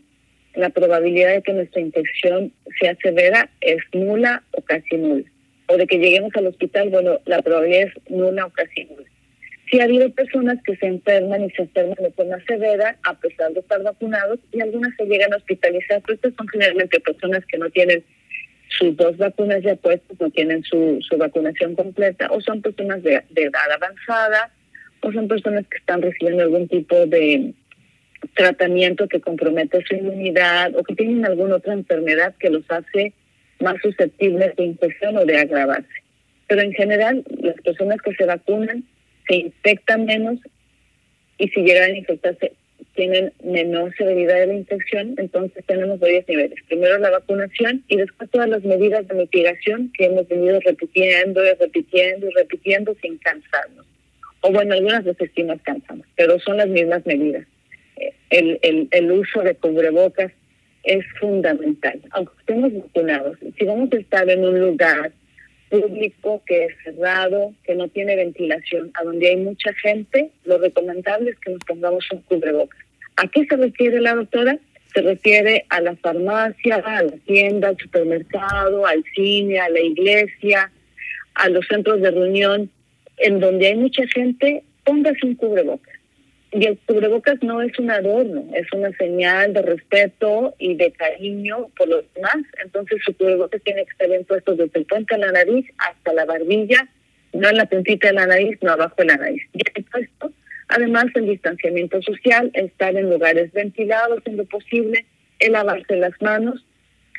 la 0.55 0.69
probabilidad 0.69 1.33
de 1.33 1.41
que 1.41 1.53
nuestra 1.53 1.81
infección 1.81 2.51
sea 2.79 2.95
severa 3.01 3.49
es 3.61 3.77
nula 3.93 4.43
o 4.51 4.61
casi 4.61 4.97
nula. 4.97 5.25
O 5.67 5.77
de 5.77 5.87
que 5.87 5.97
lleguemos 5.97 6.31
al 6.35 6.47
hospital, 6.47 6.89
bueno, 6.89 7.19
la 7.25 7.41
probabilidad 7.41 7.87
es 7.87 8.11
nula 8.11 8.45
o 8.45 8.49
casi 8.51 8.85
nula. 8.85 9.09
Sí 9.69 9.79
ha 9.79 9.85
habido 9.85 10.09
personas 10.11 10.57
que 10.63 10.75
se 10.75 10.85
enferman 10.85 11.43
y 11.43 11.49
se 11.51 11.63
enferman 11.63 11.97
de 11.99 12.11
forma 12.11 12.37
severa 12.47 12.97
a 13.03 13.13
pesar 13.19 13.51
de 13.53 13.61
estar 13.61 13.81
vacunados 13.81 14.39
y 14.51 14.61
algunas 14.61 14.95
se 14.95 15.05
llegan 15.05 15.33
a 15.33 15.37
hospitalizar, 15.37 16.01
pero 16.01 16.15
estas 16.15 16.33
son 16.35 16.47
generalmente 16.49 16.99
personas 16.99 17.43
que 17.45 17.57
no 17.57 17.69
tienen 17.71 18.03
sus 18.69 18.95
dos 18.95 19.17
vacunas 19.17 19.63
ya 19.63 19.75
puestas, 19.75 20.19
no 20.19 20.29
tienen 20.29 20.63
su, 20.63 20.99
su 21.01 21.17
vacunación 21.17 21.75
completa, 21.75 22.27
o 22.31 22.41
son 22.41 22.61
personas 22.61 23.01
de, 23.03 23.23
de 23.29 23.43
edad 23.43 23.71
avanzada, 23.73 24.51
o 25.01 25.11
son 25.11 25.27
personas 25.27 25.65
que 25.67 25.77
están 25.77 26.01
recibiendo 26.01 26.43
algún 26.43 26.67
tipo 26.67 27.05
de 27.05 27.53
tratamiento 28.33 29.07
que 29.07 29.21
compromete 29.21 29.83
su 29.87 29.95
inmunidad 29.95 30.75
o 30.75 30.83
que 30.83 30.95
tienen 30.95 31.25
alguna 31.25 31.55
otra 31.55 31.73
enfermedad 31.73 32.33
que 32.39 32.49
los 32.49 32.63
hace 32.69 33.13
más 33.59 33.75
susceptibles 33.81 34.55
de 34.55 34.65
infección 34.65 35.17
o 35.17 35.25
de 35.25 35.37
agravarse. 35.37 35.87
Pero 36.47 36.61
en 36.61 36.73
general, 36.73 37.23
las 37.39 37.55
personas 37.61 38.01
que 38.01 38.13
se 38.15 38.25
vacunan 38.25 38.83
se 39.27 39.35
infectan 39.35 40.05
menos 40.05 40.39
y 41.37 41.47
si 41.49 41.61
llegan 41.61 41.91
a 41.91 41.97
infectarse 41.97 42.53
tienen 42.95 43.33
menor 43.43 43.93
severidad 43.97 44.39
de 44.39 44.47
la 44.47 44.53
infección, 44.53 45.15
entonces 45.17 45.63
tenemos 45.65 45.99
varios 45.99 46.27
niveles. 46.27 46.57
Primero 46.67 46.97
la 46.97 47.11
vacunación 47.11 47.83
y 47.87 47.97
después 47.97 48.29
todas 48.31 48.49
las 48.49 48.63
medidas 48.63 49.07
de 49.07 49.15
mitigación 49.15 49.91
que 49.97 50.05
hemos 50.05 50.27
venido 50.27 50.59
repitiendo 50.61 51.45
y 51.45 51.53
repitiendo 51.55 52.27
y 52.27 52.33
repitiendo 52.33 52.95
sin 53.01 53.17
cansarnos. 53.17 53.85
O 54.41 54.51
bueno, 54.51 54.73
algunas 54.73 55.03
veces 55.03 55.29
sí 55.35 55.43
nos 55.43 55.61
cansamos, 55.61 56.07
pero 56.15 56.39
son 56.39 56.57
las 56.57 56.69
mismas 56.69 57.05
medidas. 57.05 57.45
El, 58.29 58.59
el, 58.61 58.87
el 58.91 59.11
uso 59.11 59.41
de 59.41 59.55
cubrebocas 59.55 60.31
es 60.83 61.05
fundamental. 61.19 61.99
Aunque 62.11 62.33
estemos 62.39 62.73
vacunados, 62.73 63.37
si 63.57 63.65
vamos 63.65 63.91
a 63.91 63.97
estar 63.97 64.29
en 64.29 64.45
un 64.45 64.59
lugar 64.59 65.11
público 65.69 66.41
que 66.45 66.65
es 66.65 66.73
cerrado, 66.83 67.53
que 67.63 67.75
no 67.75 67.87
tiene 67.87 68.15
ventilación, 68.15 68.91
a 68.93 69.03
donde 69.03 69.29
hay 69.29 69.37
mucha 69.37 69.73
gente, 69.73 70.31
lo 70.45 70.57
recomendable 70.57 71.31
es 71.31 71.39
que 71.39 71.51
nos 71.51 71.63
pongamos 71.65 72.05
un 72.11 72.21
cubrebocas. 72.21 72.79
¿A 73.17 73.27
qué 73.27 73.45
se 73.45 73.55
refiere 73.55 74.01
la 74.01 74.15
doctora? 74.15 74.57
Se 74.93 75.01
refiere 75.01 75.65
a 75.69 75.81
la 75.81 75.95
farmacia, 75.97 76.75
a 76.77 77.03
la 77.03 77.11
tienda, 77.25 77.69
al 77.69 77.77
supermercado, 77.77 78.85
al 78.85 79.03
cine, 79.13 79.59
a 79.59 79.69
la 79.69 79.79
iglesia, 79.79 80.71
a 81.33 81.49
los 81.49 81.65
centros 81.67 82.01
de 82.01 82.11
reunión, 82.11 82.69
en 83.17 83.39
donde 83.39 83.67
hay 83.67 83.75
mucha 83.75 84.03
gente, 84.07 84.63
póngase 84.83 85.25
un 85.25 85.35
cubrebocas. 85.35 85.94
Y 86.57 86.67
el 86.67 86.77
cubrebocas 86.85 87.43
no 87.43 87.61
es 87.61 87.77
un 87.77 87.91
adorno, 87.91 88.45
es 88.53 88.65
una 88.71 88.89
señal 88.93 89.51
de 89.51 89.61
respeto 89.61 90.55
y 90.57 90.75
de 90.75 90.89
cariño 90.93 91.67
por 91.77 91.89
los 91.89 92.05
demás. 92.13 92.37
Entonces 92.63 93.01
su 93.03 93.13
cubrebocas 93.17 93.61
tiene 93.63 93.83
que 93.83 93.91
estar 93.91 94.25
puesto 94.25 94.55
desde 94.55 94.79
el 94.79 94.85
puente 94.85 95.15
de 95.15 95.19
la 95.19 95.33
nariz 95.33 95.65
hasta 95.79 96.13
la 96.13 96.23
barbilla, 96.23 96.87
no 97.33 97.49
en 97.49 97.57
la 97.57 97.65
puntita 97.65 98.07
de 98.07 98.13
la 98.13 98.27
nariz, 98.27 98.57
no 98.61 98.71
abajo 98.71 98.95
de 98.99 99.05
la 99.05 99.17
nariz. 99.17 99.43
Bien 99.51 99.85
puesto. 99.91 100.31
Además, 100.69 101.07
el 101.15 101.27
distanciamiento 101.27 102.01
social, 102.01 102.51
estar 102.53 102.95
en 102.95 103.09
lugares 103.09 103.51
ventilados 103.51 104.21
en 104.23 104.37
lo 104.37 104.45
posible, 104.45 105.05
el 105.39 105.51
lavarse 105.51 105.97
las 105.97 106.13
manos. 106.21 106.65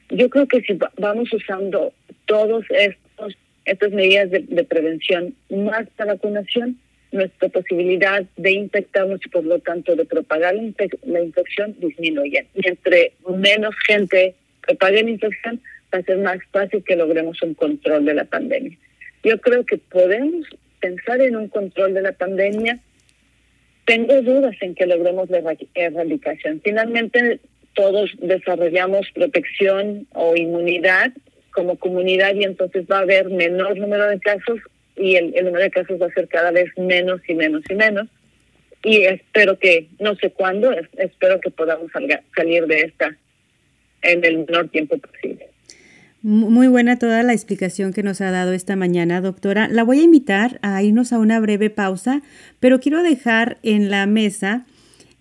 Yo 0.08 0.30
creo 0.30 0.48
que 0.48 0.62
si 0.62 0.78
vamos 0.96 1.30
usando 1.30 1.92
todos 2.24 2.64
estos 2.70 3.36
estas 3.66 3.90
medidas 3.90 4.30
de, 4.30 4.40
de 4.48 4.64
prevención 4.64 5.34
más 5.50 5.86
la 5.98 6.06
vacunación, 6.06 6.78
nuestra 7.12 7.48
posibilidad 7.48 8.24
de 8.36 8.50
infectarnos 8.52 9.20
y 9.24 9.28
por 9.28 9.44
lo 9.44 9.58
tanto 9.60 9.94
de 9.96 10.04
propagar 10.04 10.54
la, 10.54 10.62
infec 10.62 10.96
la 11.04 11.20
infección 11.20 11.74
disminuye. 11.78 12.46
Y 12.54 12.68
entre 12.68 13.12
menos 13.28 13.74
gente 13.86 14.34
propague 14.66 15.02
la 15.02 15.10
infección, 15.10 15.60
va 15.94 15.98
a 15.98 16.02
ser 16.02 16.18
más 16.18 16.38
fácil 16.50 16.82
que 16.84 16.96
logremos 16.96 17.40
un 17.42 17.54
control 17.54 18.04
de 18.04 18.14
la 18.14 18.24
pandemia. 18.24 18.76
Yo 19.22 19.40
creo 19.40 19.64
que 19.64 19.78
podemos 19.78 20.46
pensar 20.80 21.20
en 21.20 21.36
un 21.36 21.48
control 21.48 21.94
de 21.94 22.02
la 22.02 22.12
pandemia. 22.12 22.78
Tengo 23.84 24.20
dudas 24.22 24.56
en 24.60 24.74
que 24.74 24.86
logremos 24.86 25.30
la 25.30 25.42
erradicación. 25.74 26.60
Finalmente, 26.62 27.40
todos 27.74 28.10
desarrollamos 28.18 29.06
protección 29.14 30.06
o 30.12 30.34
inmunidad 30.34 31.12
como 31.52 31.76
comunidad 31.78 32.34
y 32.34 32.44
entonces 32.44 32.84
va 32.90 32.98
a 32.98 33.02
haber 33.02 33.30
menor 33.30 33.78
número 33.78 34.08
de 34.08 34.20
casos 34.20 34.60
y 34.96 35.16
el, 35.16 35.32
número 35.44 35.64
de 35.64 35.70
casos 35.70 36.00
va 36.00 36.06
a 36.06 36.12
ser 36.12 36.28
cada 36.28 36.50
vez 36.50 36.66
menos 36.76 37.20
y 37.28 37.34
menos 37.34 37.62
y 37.68 37.74
menos. 37.74 38.08
Y 38.82 39.02
espero 39.02 39.58
que, 39.58 39.88
no 39.98 40.14
sé 40.16 40.30
cuándo, 40.30 40.72
es, 40.72 40.86
espero 40.96 41.40
que 41.40 41.50
podamos 41.50 41.90
salga, 41.92 42.22
salir 42.34 42.66
de 42.66 42.82
esta 42.82 43.16
en 44.02 44.24
el 44.24 44.38
menor 44.38 44.68
tiempo 44.68 44.98
posible. 44.98 45.48
Muy 46.22 46.66
buena 46.66 46.98
toda 46.98 47.22
la 47.22 47.32
explicación 47.32 47.92
que 47.92 48.02
nos 48.02 48.20
ha 48.20 48.30
dado 48.30 48.52
esta 48.52 48.74
mañana, 48.74 49.20
doctora. 49.20 49.68
La 49.68 49.84
voy 49.84 50.00
a 50.00 50.02
invitar 50.02 50.58
a 50.62 50.82
irnos 50.82 51.12
a 51.12 51.18
una 51.18 51.38
breve 51.40 51.70
pausa, 51.70 52.22
pero 52.58 52.80
quiero 52.80 53.02
dejar 53.02 53.58
en 53.62 53.90
la 53.90 54.06
mesa 54.06 54.66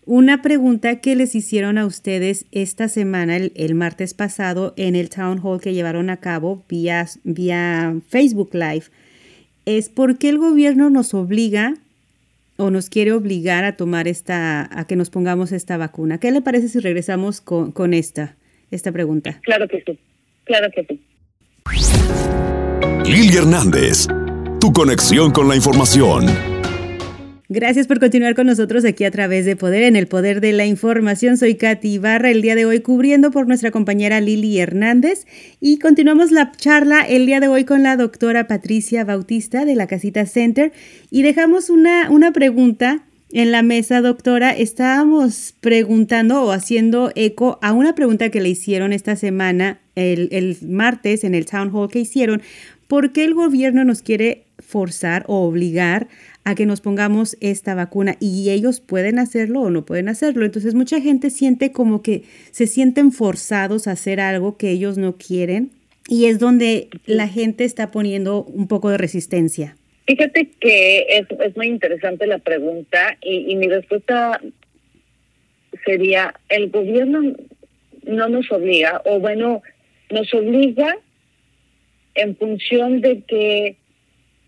una 0.06 0.42
pregunta 0.42 1.02
que 1.02 1.16
les 1.16 1.36
hicieron 1.36 1.78
a 1.78 1.86
ustedes 1.86 2.46
esta 2.52 2.88
semana, 2.88 3.38
el, 3.38 3.52
el, 3.56 3.74
martes 3.76 4.14
pasado, 4.14 4.74
en 4.78 4.96
el 4.96 5.10
town 5.10 5.40
hall 5.44 5.60
que 5.60 5.74
llevaron 5.74 6.10
a 6.10 6.18
cabo 6.18 6.64
vía, 6.70 7.08
vía 7.24 7.96
Facebook 8.08 8.52
Live 8.54 8.86
es 9.66 9.90
por 9.90 10.18
qué 10.18 10.30
el 10.30 10.38
gobierno 10.38 10.90
nos 10.90 11.14
obliga 11.14 11.76
o 12.58 12.70
nos 12.70 12.90
quiere 12.90 13.12
obligar 13.12 13.66
a 13.66 13.76
tomar 13.76 14.08
esta, 14.08 14.70
a 14.72 14.86
que 14.86 14.96
nos 14.96 15.10
pongamos 15.10 15.52
esta 15.52 15.78
vacuna. 15.78 16.20
¿Qué 16.20 16.32
le 16.32 16.42
parece 16.42 16.70
si 16.70 16.80
regresamos 16.80 17.42
con, 17.42 17.72
con 17.72 17.94
esta, 17.94 18.36
esta 18.72 18.92
pregunta? 18.92 19.40
Claro 19.44 19.68
que 19.68 19.84
sí, 19.86 20.00
claro 20.46 20.68
que 20.74 20.86
sí. 20.86 21.02
Lili 23.06 23.38
Hernández, 23.38 24.08
tu 24.60 24.72
conexión 24.72 25.32
con 25.32 25.48
la 25.48 25.56
información. 25.56 26.55
Gracias 27.48 27.86
por 27.86 28.00
continuar 28.00 28.34
con 28.34 28.48
nosotros 28.48 28.86
aquí 28.86 29.04
a 29.04 29.12
través 29.12 29.46
de 29.46 29.56
Poder 29.56 29.84
en 29.84 29.96
el 29.96 30.08
Poder 30.08 30.42
de 30.42 30.52
la 30.52 30.66
Información. 30.66 31.38
Soy 31.38 31.54
Katy 31.54 31.94
Ibarra, 31.94 32.32
el 32.32 32.42
día 32.42 32.56
de 32.56 32.66
hoy 32.66 32.80
cubriendo 32.80 33.30
por 33.30 33.48
nuestra 33.48 33.70
compañera 33.70 34.20
Lili 34.20 34.58
Hernández 34.58 35.28
y 35.62 35.78
continuamos 35.78 36.32
la 36.32 36.52
charla 36.54 37.02
el 37.02 37.28
día 37.28 37.40
de 37.40 37.48
hoy 37.48 37.64
con 37.64 37.84
la 37.84 37.98
doctora 37.98 38.48
Patricia 38.48 39.04
Bautista 39.04 39.64
de 39.64 39.76
la 39.76 39.86
Casita 39.86 40.26
Center 40.26 40.74
y 41.12 41.22
dejamos 41.22 41.70
una, 41.70 42.10
una 42.10 42.32
pregunta 42.32 43.04
en 43.32 43.52
la 43.52 43.62
mesa, 43.62 44.02
doctora. 44.02 44.50
Estábamos 44.50 45.54
preguntando 45.62 46.42
o 46.42 46.52
haciendo 46.52 47.12
eco 47.14 47.60
a 47.62 47.74
una 47.74 47.94
pregunta 47.94 48.32
que 48.32 48.42
le 48.42 48.50
hicieron 48.50 48.92
esta 48.92 49.16
semana, 49.16 49.82
el, 49.94 50.30
el 50.32 50.58
martes, 50.68 51.24
en 51.24 51.36
el 51.36 51.46
town 51.46 51.70
hall 51.72 51.92
que 51.92 52.00
hicieron. 52.00 52.42
¿Por 52.88 53.14
qué 53.14 53.24
el 53.24 53.36
gobierno 53.36 53.84
nos 53.84 54.02
quiere 54.02 54.46
forzar 54.58 55.26
o 55.28 55.46
obligar 55.46 56.08
a 56.46 56.56
que 56.56 56.66
nos 56.66 56.80
pongamos 56.80 57.38
esta 57.42 57.76
vacuna 57.76 58.16
y 58.20 58.52
ellos 58.52 58.80
pueden 58.80 59.20
hacerlo 59.20 59.62
o 59.62 59.70
no 59.72 59.84
pueden 59.84 60.08
hacerlo. 60.08 60.46
Entonces 60.46 60.76
mucha 60.76 61.02
gente 61.02 61.32
siente 61.32 61.72
como 61.72 62.02
que 62.02 62.24
se 62.52 62.68
sienten 62.68 63.12
forzados 63.12 63.88
a 63.88 63.92
hacer 63.92 64.20
algo 64.20 64.56
que 64.56 64.70
ellos 64.70 64.98
no 64.98 65.18
quieren 65.18 65.72
y 66.08 66.26
es 66.26 66.38
donde 66.38 66.90
la 67.08 67.28
gente 67.28 67.66
está 67.66 67.90
poniendo 67.90 68.44
un 68.44 68.68
poco 68.68 68.92
de 68.92 68.98
resistencia. 68.98 69.76
Fíjate 70.08 70.52
que 70.60 71.08
es, 71.10 71.26
es 71.40 71.58
muy 71.58 71.66
interesante 71.66 72.28
la 72.28 72.38
pregunta 72.38 73.18
y, 73.22 73.52
y 73.52 73.56
mi 73.56 73.68
respuesta 73.68 74.40
sería, 75.84 76.36
el 76.50 76.70
gobierno 76.70 77.36
no 78.04 78.30
nos 78.30 78.52
obliga, 78.52 79.02
o 79.06 79.20
bueno, 79.20 79.64
nos 80.12 80.32
obliga 80.32 80.96
en 82.14 82.36
función 82.38 83.02
de 83.02 83.22
que 83.22 83.78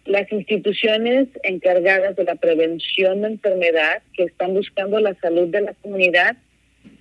las 0.07 0.31
instituciones 0.31 1.27
encargadas 1.43 2.15
de 2.15 2.23
la 2.23 2.35
prevención 2.35 3.21
de 3.21 3.27
enfermedad 3.27 4.01
que 4.13 4.23
están 4.23 4.53
buscando 4.53 4.99
la 4.99 5.13
salud 5.15 5.49
de 5.49 5.61
la 5.61 5.73
comunidad, 5.73 6.37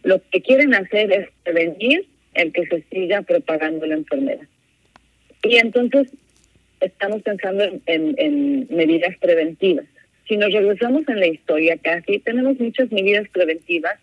lo 0.03 0.21
que 0.31 0.43
quieren 0.43 0.75
hacer 0.75 1.13
es 1.13 1.29
prevenir 1.45 2.07
el 2.35 2.53
que 2.53 2.67
se 2.67 2.85
siga 2.91 3.23
propagando 3.23 3.87
la 3.87 3.95
enfermedad. 3.95 4.47
Y 5.45 5.57
entonces 5.57 6.13
estamos 6.81 7.23
pensando 7.23 7.65
en, 7.87 8.67
medidas 8.71 9.17
preventivas. 9.19 9.87
Si 10.29 10.37
nos 10.37 10.53
regresamos 10.53 11.09
en 11.09 11.21
la 11.21 11.29
historia 11.29 11.79
casi, 11.79 12.19
tenemos 12.19 12.59
muchas 12.59 12.91
medidas 12.91 13.29
preventivas 13.29 13.95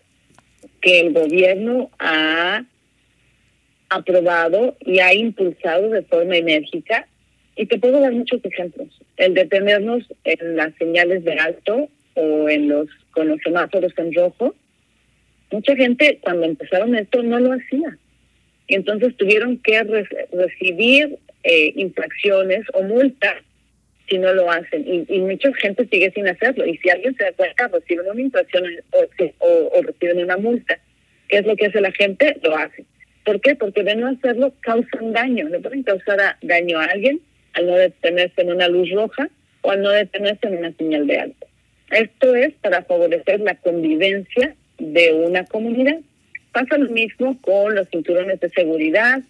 que 0.80 1.00
el 1.00 1.12
gobierno 1.12 1.90
ha 1.98 2.64
aprobado 3.90 4.76
y 4.80 5.00
ha 5.00 5.12
impulsado 5.12 5.90
de 5.90 6.02
forma 6.02 6.38
enérgica 6.38 7.06
y 7.56 7.66
te 7.66 7.78
puedo 7.78 8.00
dar 8.00 8.12
muchos 8.12 8.44
ejemplos. 8.44 8.88
El 9.16 9.34
detenernos 9.34 10.04
en 10.24 10.56
las 10.56 10.74
señales 10.74 11.24
de 11.24 11.32
alto 11.34 11.88
o 12.14 12.48
en 12.48 12.68
los 12.68 12.88
con 13.12 13.28
los 13.28 13.40
semáforos 13.42 13.92
en 13.96 14.12
rojo. 14.12 14.54
Mucha 15.50 15.76
gente 15.76 16.18
cuando 16.20 16.46
empezaron 16.46 16.94
esto 16.96 17.22
no 17.22 17.38
lo 17.38 17.52
hacía. 17.52 17.96
Y 18.66 18.74
entonces 18.74 19.16
tuvieron 19.16 19.58
que 19.58 19.82
re 19.84 20.04
recibir 20.32 21.18
eh, 21.44 21.72
infracciones 21.76 22.64
o 22.72 22.82
multas 22.82 23.36
si 24.08 24.18
no 24.18 24.32
lo 24.32 24.50
hacen. 24.50 24.84
Y, 24.86 25.04
y, 25.08 25.20
mucha 25.20 25.52
gente 25.54 25.86
sigue 25.86 26.10
sin 26.10 26.26
hacerlo. 26.26 26.66
Y 26.66 26.76
si 26.78 26.90
alguien 26.90 27.14
se 27.16 27.24
da 27.24 27.32
cuenta, 27.32 27.68
reciben 27.68 28.10
una 28.10 28.20
infracción 28.20 28.64
o, 28.92 28.98
o, 29.38 29.78
o 29.78 29.82
reciben 29.82 30.24
una 30.24 30.36
multa. 30.36 30.78
¿Qué 31.28 31.38
es 31.38 31.46
lo 31.46 31.56
que 31.56 31.66
hace 31.66 31.80
la 31.80 31.92
gente? 31.92 32.36
Lo 32.42 32.56
hace. 32.56 32.84
¿Por 33.24 33.40
qué? 33.40 33.54
Porque 33.54 33.82
de 33.82 33.94
no 33.96 34.08
hacerlo 34.08 34.52
causan 34.60 35.12
daño. 35.12 35.48
Le 35.48 35.60
pueden 35.60 35.82
causar 35.84 36.36
daño 36.42 36.78
a 36.78 36.86
alguien 36.86 37.20
al 37.54 37.66
no 37.66 37.74
detenerse 37.76 38.42
en 38.42 38.52
una 38.52 38.68
luz 38.68 38.90
roja 38.90 39.28
o 39.62 39.70
al 39.70 39.82
no 39.82 39.90
detenerse 39.90 40.46
en 40.46 40.58
una 40.58 40.72
señal 40.72 41.06
de 41.06 41.18
alto. 41.18 41.46
Esto 41.90 42.34
es 42.34 42.52
para 42.54 42.82
favorecer 42.82 43.40
la 43.40 43.54
convivencia 43.56 44.54
de 44.78 45.12
una 45.12 45.44
comunidad. 45.44 45.98
Pasa 46.52 46.78
lo 46.78 46.90
mismo 46.90 47.38
con 47.40 47.74
los 47.74 47.88
cinturones 47.88 48.40
de 48.40 48.50
seguridad 48.50 49.22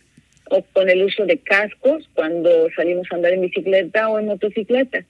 o 0.50 0.62
con 0.72 0.88
el 0.88 1.02
uso 1.02 1.24
de 1.26 1.38
cascos 1.38 2.08
cuando 2.14 2.68
salimos 2.76 3.06
a 3.10 3.16
andar 3.16 3.32
en 3.32 3.42
bicicleta 3.42 4.08
o 4.08 4.18
en 4.18 4.26
motocicleta. 4.26 5.04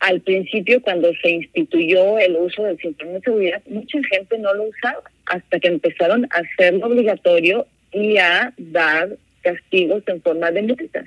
Al 0.00 0.20
principio, 0.20 0.82
cuando 0.82 1.12
se 1.22 1.30
instituyó 1.30 2.18
el 2.18 2.36
uso 2.36 2.64
del 2.64 2.76
cinturón 2.78 3.14
de 3.14 3.20
seguridad, 3.20 3.62
mucha 3.68 3.98
gente 4.10 4.36
no 4.38 4.52
lo 4.52 4.64
usaba 4.64 5.02
hasta 5.26 5.60
que 5.60 5.68
empezaron 5.68 6.26
a 6.30 6.38
hacerlo 6.38 6.86
obligatorio 6.86 7.66
y 7.92 8.16
a 8.16 8.52
dar 8.56 9.10
castigos 9.42 10.02
en 10.08 10.20
forma 10.20 10.50
de 10.50 10.62
multa. 10.62 11.04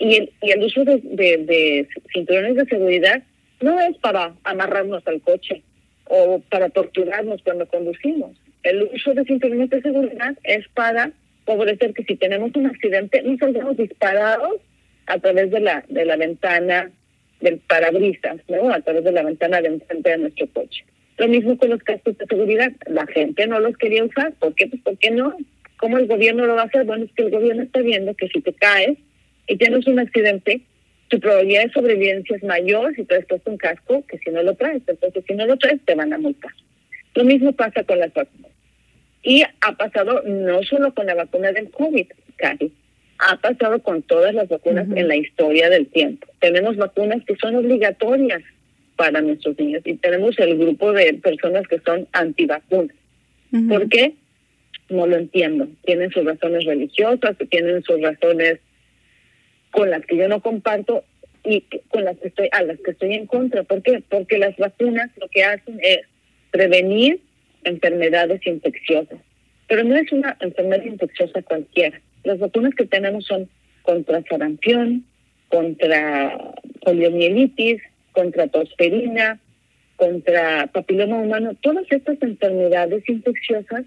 Y 0.00 0.16
el, 0.16 0.32
y 0.42 0.50
el 0.50 0.64
uso 0.64 0.84
de, 0.84 0.98
de 0.98 1.88
cinturones 2.12 2.56
de 2.56 2.64
seguridad 2.64 3.22
no 3.60 3.78
es 3.78 3.96
para 3.98 4.34
amarrarnos 4.44 5.06
al 5.06 5.20
coche 5.20 5.62
o 6.06 6.40
para 6.50 6.70
torturarnos 6.70 7.42
cuando 7.42 7.66
conducimos. 7.68 8.32
El 8.62 8.82
uso 8.82 9.14
de 9.14 9.24
cinturones 9.24 9.70
de 9.70 9.82
seguridad 9.82 10.36
es 10.42 10.66
para 10.68 11.12
favorecer 11.44 11.94
que 11.94 12.04
si 12.04 12.16
tenemos 12.16 12.50
un 12.54 12.66
accidente 12.66 13.22
no 13.22 13.36
salgamos 13.38 13.76
disparados 13.76 14.56
a 15.06 15.18
través 15.18 15.50
de 15.50 15.60
la 15.60 15.84
de 15.88 16.04
la 16.04 16.16
ventana 16.16 16.90
del 17.40 17.58
parabrisas, 17.58 18.36
¿no? 18.48 18.70
a 18.70 18.80
través 18.80 19.04
de 19.04 19.12
la 19.12 19.22
ventana 19.22 19.60
de 19.60 19.68
enfrente 19.68 20.10
de 20.10 20.18
nuestro 20.18 20.46
coche. 20.48 20.84
Lo 21.20 21.28
mismo 21.28 21.58
con 21.58 21.68
los 21.68 21.82
cascos 21.82 22.16
de 22.16 22.26
seguridad. 22.26 22.72
La 22.86 23.06
gente 23.06 23.46
no 23.46 23.60
los 23.60 23.76
quería 23.76 24.04
usar. 24.04 24.32
¿Por 24.34 24.54
qué? 24.54 24.68
Pues 24.68 24.80
porque 24.82 25.10
no. 25.10 25.36
¿Cómo 25.76 25.98
el 25.98 26.06
gobierno 26.06 26.46
lo 26.46 26.54
va 26.54 26.62
a 26.62 26.64
hacer? 26.64 26.84
Bueno, 26.84 27.04
es 27.04 27.12
que 27.12 27.24
el 27.24 27.30
gobierno 27.30 27.62
está 27.62 27.80
viendo 27.80 28.14
que 28.14 28.28
si 28.28 28.40
te 28.40 28.54
caes 28.54 28.96
y 29.46 29.56
tienes 29.56 29.86
un 29.86 29.98
accidente, 29.98 30.62
tu 31.08 31.18
probabilidad 31.18 31.64
de 31.64 31.72
sobrevivencia 31.72 32.36
es 32.36 32.42
mayor 32.44 32.94
si 32.94 33.04
traes 33.04 33.26
puesto 33.26 33.50
un 33.50 33.56
casco 33.56 34.04
que 34.06 34.18
si 34.18 34.30
no 34.30 34.42
lo 34.42 34.54
traes. 34.54 34.82
Entonces, 34.86 35.24
si 35.26 35.34
no 35.34 35.46
lo 35.46 35.56
traes, 35.56 35.80
te 35.84 35.94
van 35.94 36.12
a 36.12 36.18
multar. 36.18 36.52
Lo 37.14 37.24
mismo 37.24 37.52
pasa 37.52 37.82
con 37.84 37.98
las 37.98 38.14
vacunas. 38.14 38.52
Y 39.22 39.42
ha 39.42 39.72
pasado 39.76 40.22
no 40.22 40.62
solo 40.62 40.94
con 40.94 41.06
la 41.06 41.14
vacuna 41.14 41.52
del 41.52 41.70
COVID, 41.70 42.06
casi, 42.36 42.72
ha 43.18 43.36
pasado 43.36 43.82
con 43.82 44.02
todas 44.02 44.34
las 44.34 44.48
vacunas 44.48 44.86
en 44.94 45.08
la 45.08 45.16
historia 45.16 45.68
del 45.68 45.88
tiempo. 45.88 46.26
Tenemos 46.40 46.76
vacunas 46.76 47.22
que 47.26 47.36
son 47.36 47.56
obligatorias 47.56 48.42
para 48.96 49.20
nuestros 49.20 49.58
niños 49.58 49.82
y 49.84 49.94
tenemos 49.94 50.38
el 50.38 50.56
grupo 50.56 50.92
de 50.92 51.14
personas 51.14 51.66
que 51.68 51.80
son 51.80 52.06
antivacunas. 52.12 52.96
¿Por 53.68 53.88
qué? 53.88 54.14
No 54.88 55.06
lo 55.06 55.16
entiendo. 55.16 55.68
Tienen 55.84 56.10
sus 56.10 56.24
razones 56.24 56.64
religiosas, 56.64 57.36
tienen 57.50 57.82
sus 57.82 58.00
razones 58.00 58.60
con 59.70 59.90
las 59.90 60.04
que 60.06 60.16
yo 60.16 60.28
no 60.28 60.40
comparto 60.40 61.04
y 61.44 61.64
con 61.88 62.04
las 62.04 62.18
que 62.18 62.28
estoy 62.28 62.48
a 62.52 62.62
las 62.62 62.78
que 62.80 62.90
estoy 62.92 63.14
en 63.14 63.26
contra. 63.26 63.62
¿Por 63.62 63.82
qué? 63.82 64.02
Porque 64.08 64.38
las 64.38 64.56
vacunas 64.56 65.10
lo 65.16 65.28
que 65.28 65.44
hacen 65.44 65.78
es 65.82 66.00
prevenir 66.50 67.20
enfermedades 67.64 68.46
infecciosas, 68.46 69.18
pero 69.68 69.84
no 69.84 69.96
es 69.96 70.10
una 70.12 70.36
enfermedad 70.40 70.84
infecciosa 70.84 71.42
cualquiera. 71.42 72.00
Las 72.24 72.38
vacunas 72.38 72.74
que 72.74 72.86
tenemos 72.86 73.26
son 73.26 73.48
contra 73.82 74.22
sarampión, 74.28 75.04
contra 75.48 76.54
poliomielitis, 76.82 77.82
contra 78.12 78.48
tosferina, 78.48 79.40
contra 79.96 80.66
papiloma 80.68 81.18
humano. 81.18 81.54
Todas 81.60 81.84
estas 81.90 82.20
enfermedades 82.22 83.06
infecciosas 83.08 83.84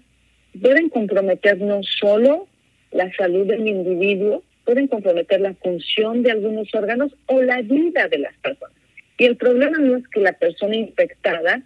pueden 0.60 0.88
comprometer 0.88 1.58
no 1.60 1.82
solo 1.82 2.46
la 2.92 3.12
salud 3.16 3.46
del 3.46 3.66
individuo, 3.66 4.42
pueden 4.64 4.88
comprometer 4.88 5.40
la 5.40 5.54
función 5.54 6.22
de 6.22 6.32
algunos 6.32 6.74
órganos 6.74 7.14
o 7.26 7.42
la 7.42 7.62
vida 7.62 8.08
de 8.08 8.18
las 8.18 8.36
personas. 8.38 8.76
Y 9.18 9.24
el 9.24 9.36
problema 9.36 9.78
no 9.78 9.96
es 9.96 10.08
que 10.08 10.20
la 10.20 10.32
persona 10.32 10.76
infectada 10.76 11.62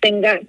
tenga 0.00 0.40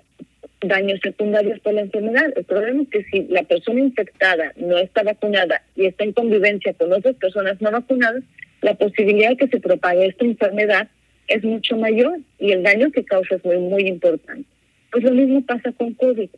daños 0.61 0.99
secundarios 1.01 1.59
por 1.59 1.73
la 1.73 1.81
enfermedad. 1.81 2.33
El 2.35 2.45
problema 2.45 2.83
es 2.83 2.89
que 2.89 3.03
si 3.05 3.23
la 3.27 3.43
persona 3.43 3.79
infectada 3.79 4.53
no 4.55 4.77
está 4.77 5.03
vacunada 5.03 5.63
y 5.75 5.85
está 5.85 6.03
en 6.03 6.13
convivencia 6.13 6.73
con 6.73 6.93
otras 6.93 7.15
personas 7.15 7.61
no 7.61 7.71
vacunadas, 7.71 8.23
la 8.61 8.75
posibilidad 8.75 9.29
de 9.29 9.37
que 9.37 9.47
se 9.47 9.59
propague 9.59 10.05
esta 10.05 10.25
enfermedad 10.25 10.89
es 11.27 11.43
mucho 11.43 11.77
mayor 11.77 12.19
y 12.39 12.51
el 12.51 12.63
daño 12.63 12.91
que 12.91 13.03
causa 13.03 13.35
es 13.35 13.45
muy, 13.45 13.57
muy 13.57 13.87
importante. 13.87 14.47
Pues 14.91 15.03
lo 15.03 15.11
mismo 15.11 15.45
pasa 15.45 15.71
con 15.73 15.93
COVID. 15.93 16.29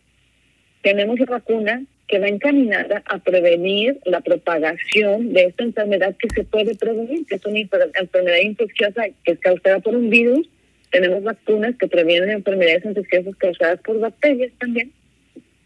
Tenemos 0.81 1.19
la 1.19 1.25
vacuna 1.25 1.83
que 2.09 2.17
va 2.17 2.27
encaminada 2.27 3.03
a 3.05 3.19
prevenir 3.19 3.99
la 4.03 4.21
propagación 4.21 5.31
de 5.31 5.45
esta 5.45 5.63
enfermedad 5.63 6.15
que 6.17 6.27
se 6.33 6.43
puede 6.43 6.73
prevenir, 6.73 7.25
que 7.27 7.35
es 7.35 7.45
una 7.45 7.59
enfermedad 7.59 8.39
infecciosa 8.41 9.03
que 9.23 9.33
es 9.33 9.39
causada 9.39 9.79
por 9.79 9.95
un 9.95 10.09
virus. 10.09 10.49
Tenemos 10.91 11.23
vacunas 11.23 11.75
que 11.77 11.87
previenen 11.87 12.31
enfermedades 12.31 12.83
infecciosas 12.83 13.35
causadas 13.35 13.79
por 13.81 13.99
bacterias 13.99 14.51
también. 14.59 14.91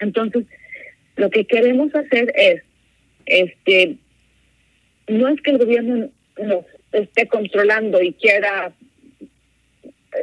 Entonces, 0.01 0.45
lo 1.15 1.29
que 1.29 1.45
queremos 1.45 1.95
hacer 1.95 2.33
es, 2.35 2.61
este, 3.25 3.95
no 5.07 5.29
es 5.29 5.41
que 5.41 5.51
el 5.51 5.59
gobierno 5.59 6.09
nos 6.37 6.65
esté 6.91 7.25
controlando 7.27 8.01
y 8.01 8.11
quiera 8.11 8.73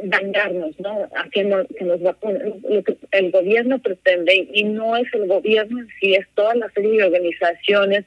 dañarnos, 0.03 0.79
¿no? 0.79 1.09
Haciendo 1.15 1.65
que 1.77 1.85
nos 1.85 2.01
vacunen. 2.01 2.61
Lo 2.67 2.83
que 2.83 2.97
el 3.11 3.31
gobierno 3.31 3.79
pretende, 3.79 4.47
y 4.53 4.63
no 4.63 4.95
es 4.97 5.07
el 5.13 5.27
gobierno 5.27 5.79
en 5.79 5.87
sí, 5.99 6.15
es 6.15 6.27
toda 6.35 6.55
la 6.55 6.69
serie 6.71 6.97
de 6.97 7.03
organizaciones 7.03 8.05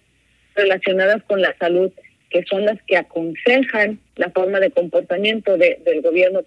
relacionadas 0.55 1.23
con 1.25 1.41
la 1.41 1.55
salud, 1.59 1.93
que 2.31 2.45
son 2.45 2.65
las 2.65 2.81
que 2.83 2.97
aconsejan 2.97 3.99
la 4.17 4.31
forma 4.31 4.61
de 4.61 4.71
comportamiento 4.71 5.57
de, 5.57 5.81
del 5.85 6.03
gobierno, 6.03 6.41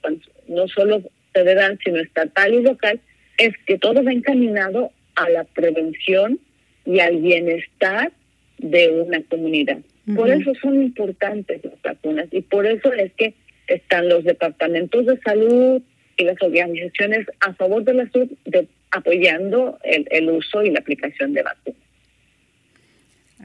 no 0.47 0.67
solo 0.67 1.01
federal, 1.33 1.77
sino 1.83 1.99
estatal 1.99 2.53
y 2.53 2.61
local, 2.61 2.99
es 3.37 3.53
que 3.65 3.77
todo 3.77 4.03
va 4.03 4.11
encaminado 4.11 4.91
a 5.15 5.29
la 5.29 5.43
prevención 5.43 6.39
y 6.85 6.99
al 6.99 7.17
bienestar 7.17 8.11
de 8.57 8.89
una 8.89 9.21
comunidad. 9.23 9.77
Por 10.15 10.29
eso 10.29 10.53
son 10.61 10.81
importantes 10.81 11.63
las 11.65 11.81
vacunas 11.81 12.27
y 12.31 12.41
por 12.41 12.65
eso 12.65 12.93
es 12.93 13.11
que 13.13 13.33
están 13.67 14.09
los 14.09 14.23
departamentos 14.23 15.05
de 15.05 15.19
salud 15.19 15.81
y 16.17 16.23
las 16.23 16.41
organizaciones 16.41 17.27
a 17.41 17.53
favor 17.53 17.83
de 17.83 17.93
la 17.93 18.09
salud 18.09 18.29
de, 18.45 18.67
apoyando 18.91 19.77
el, 19.83 20.07
el 20.11 20.29
uso 20.29 20.63
y 20.63 20.71
la 20.71 20.79
aplicación 20.79 21.33
de 21.33 21.43
vacunas. 21.43 21.81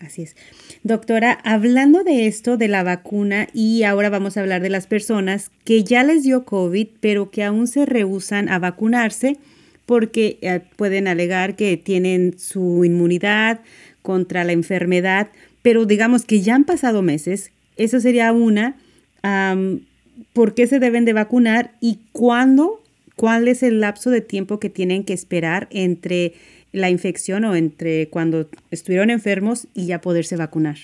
Así 0.00 0.22
es. 0.22 0.36
Doctora, 0.82 1.32
hablando 1.44 2.02
de 2.02 2.26
esto, 2.26 2.56
de 2.56 2.66
la 2.66 2.82
vacuna, 2.82 3.48
y 3.52 3.84
ahora 3.84 4.08
vamos 4.08 4.36
a 4.36 4.40
hablar 4.40 4.62
de 4.62 4.70
las 4.70 4.86
personas 4.86 5.50
que 5.64 5.84
ya 5.84 6.02
les 6.02 6.24
dio 6.24 6.44
COVID, 6.44 6.88
pero 7.00 7.30
que 7.30 7.44
aún 7.44 7.68
se 7.68 7.86
rehusan 7.86 8.48
a 8.48 8.58
vacunarse 8.58 9.36
porque 9.86 10.38
eh, 10.40 10.60
pueden 10.76 11.08
alegar 11.08 11.54
que 11.54 11.76
tienen 11.76 12.38
su 12.38 12.84
inmunidad 12.84 13.60
contra 14.00 14.44
la 14.44 14.52
enfermedad, 14.52 15.28
pero 15.62 15.84
digamos 15.84 16.24
que 16.24 16.40
ya 16.40 16.54
han 16.54 16.64
pasado 16.64 17.02
meses. 17.02 17.52
Eso 17.76 18.00
sería 18.00 18.32
una 18.32 18.76
por 20.32 20.54
qué 20.54 20.66
se 20.66 20.78
deben 20.78 21.04
de 21.04 21.12
vacunar 21.12 21.72
y 21.80 21.98
cuándo, 22.12 22.82
cuál 23.16 23.48
es 23.48 23.62
el 23.62 23.80
lapso 23.80 24.10
de 24.10 24.20
tiempo 24.20 24.60
que 24.60 24.70
tienen 24.70 25.04
que 25.04 25.12
esperar 25.12 25.68
entre 25.70 26.32
la 26.72 26.90
infección 26.90 27.44
o 27.44 27.54
entre 27.54 28.08
cuando 28.08 28.48
estuvieron 28.70 29.10
enfermos 29.10 29.68
y 29.74 29.86
ya 29.86 30.00
poderse 30.00 30.36
vacunar. 30.36 30.76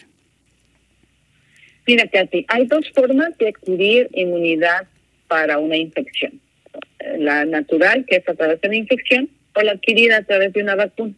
Mira, 1.86 2.06
Katy, 2.06 2.44
hay 2.48 2.66
dos 2.66 2.84
formas 2.94 3.36
de 3.38 3.48
adquirir 3.48 4.10
inmunidad 4.12 4.86
para 5.26 5.58
una 5.58 5.76
infección. 5.76 6.38
La 7.18 7.46
natural, 7.46 8.04
que 8.06 8.16
es 8.16 8.28
a 8.28 8.34
través 8.34 8.60
de 8.60 8.68
una 8.68 8.76
infección, 8.76 9.30
o 9.54 9.62
la 9.62 9.72
adquirida 9.72 10.18
a 10.18 10.22
través 10.22 10.52
de 10.52 10.62
una 10.62 10.74
vacuna. 10.74 11.14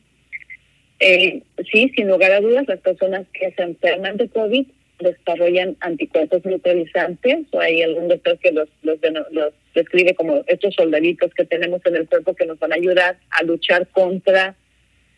Eh, 1.01 1.42
sí, 1.73 1.90
sin 1.96 2.09
lugar 2.09 2.31
a 2.31 2.40
dudas, 2.40 2.68
las 2.68 2.79
personas 2.81 3.27
que 3.33 3.51
se 3.53 3.62
enferman 3.62 4.16
de 4.16 4.29
COVID 4.29 4.66
desarrollan 5.01 5.77
anticuerpos 5.81 6.45
neutralizantes, 6.45 7.47
o 7.51 7.61
hay 7.61 7.83
algún 7.83 8.09
doctor 8.09 8.39
que 8.39 8.53
los, 8.53 8.69
los, 8.83 8.99
los 9.31 9.53
describe 9.75 10.15
como 10.15 10.43
estos 10.47 10.75
soldaditos 10.75 11.33
que 11.35 11.45
tenemos 11.45 11.81
en 11.85 11.97
el 11.97 12.09
cuerpo 12.09 12.35
que 12.35 12.47
nos 12.47 12.59
van 12.59 12.73
a 12.73 12.77
ayudar 12.77 13.19
a 13.31 13.43
luchar 13.43 13.87
contra 13.89 14.57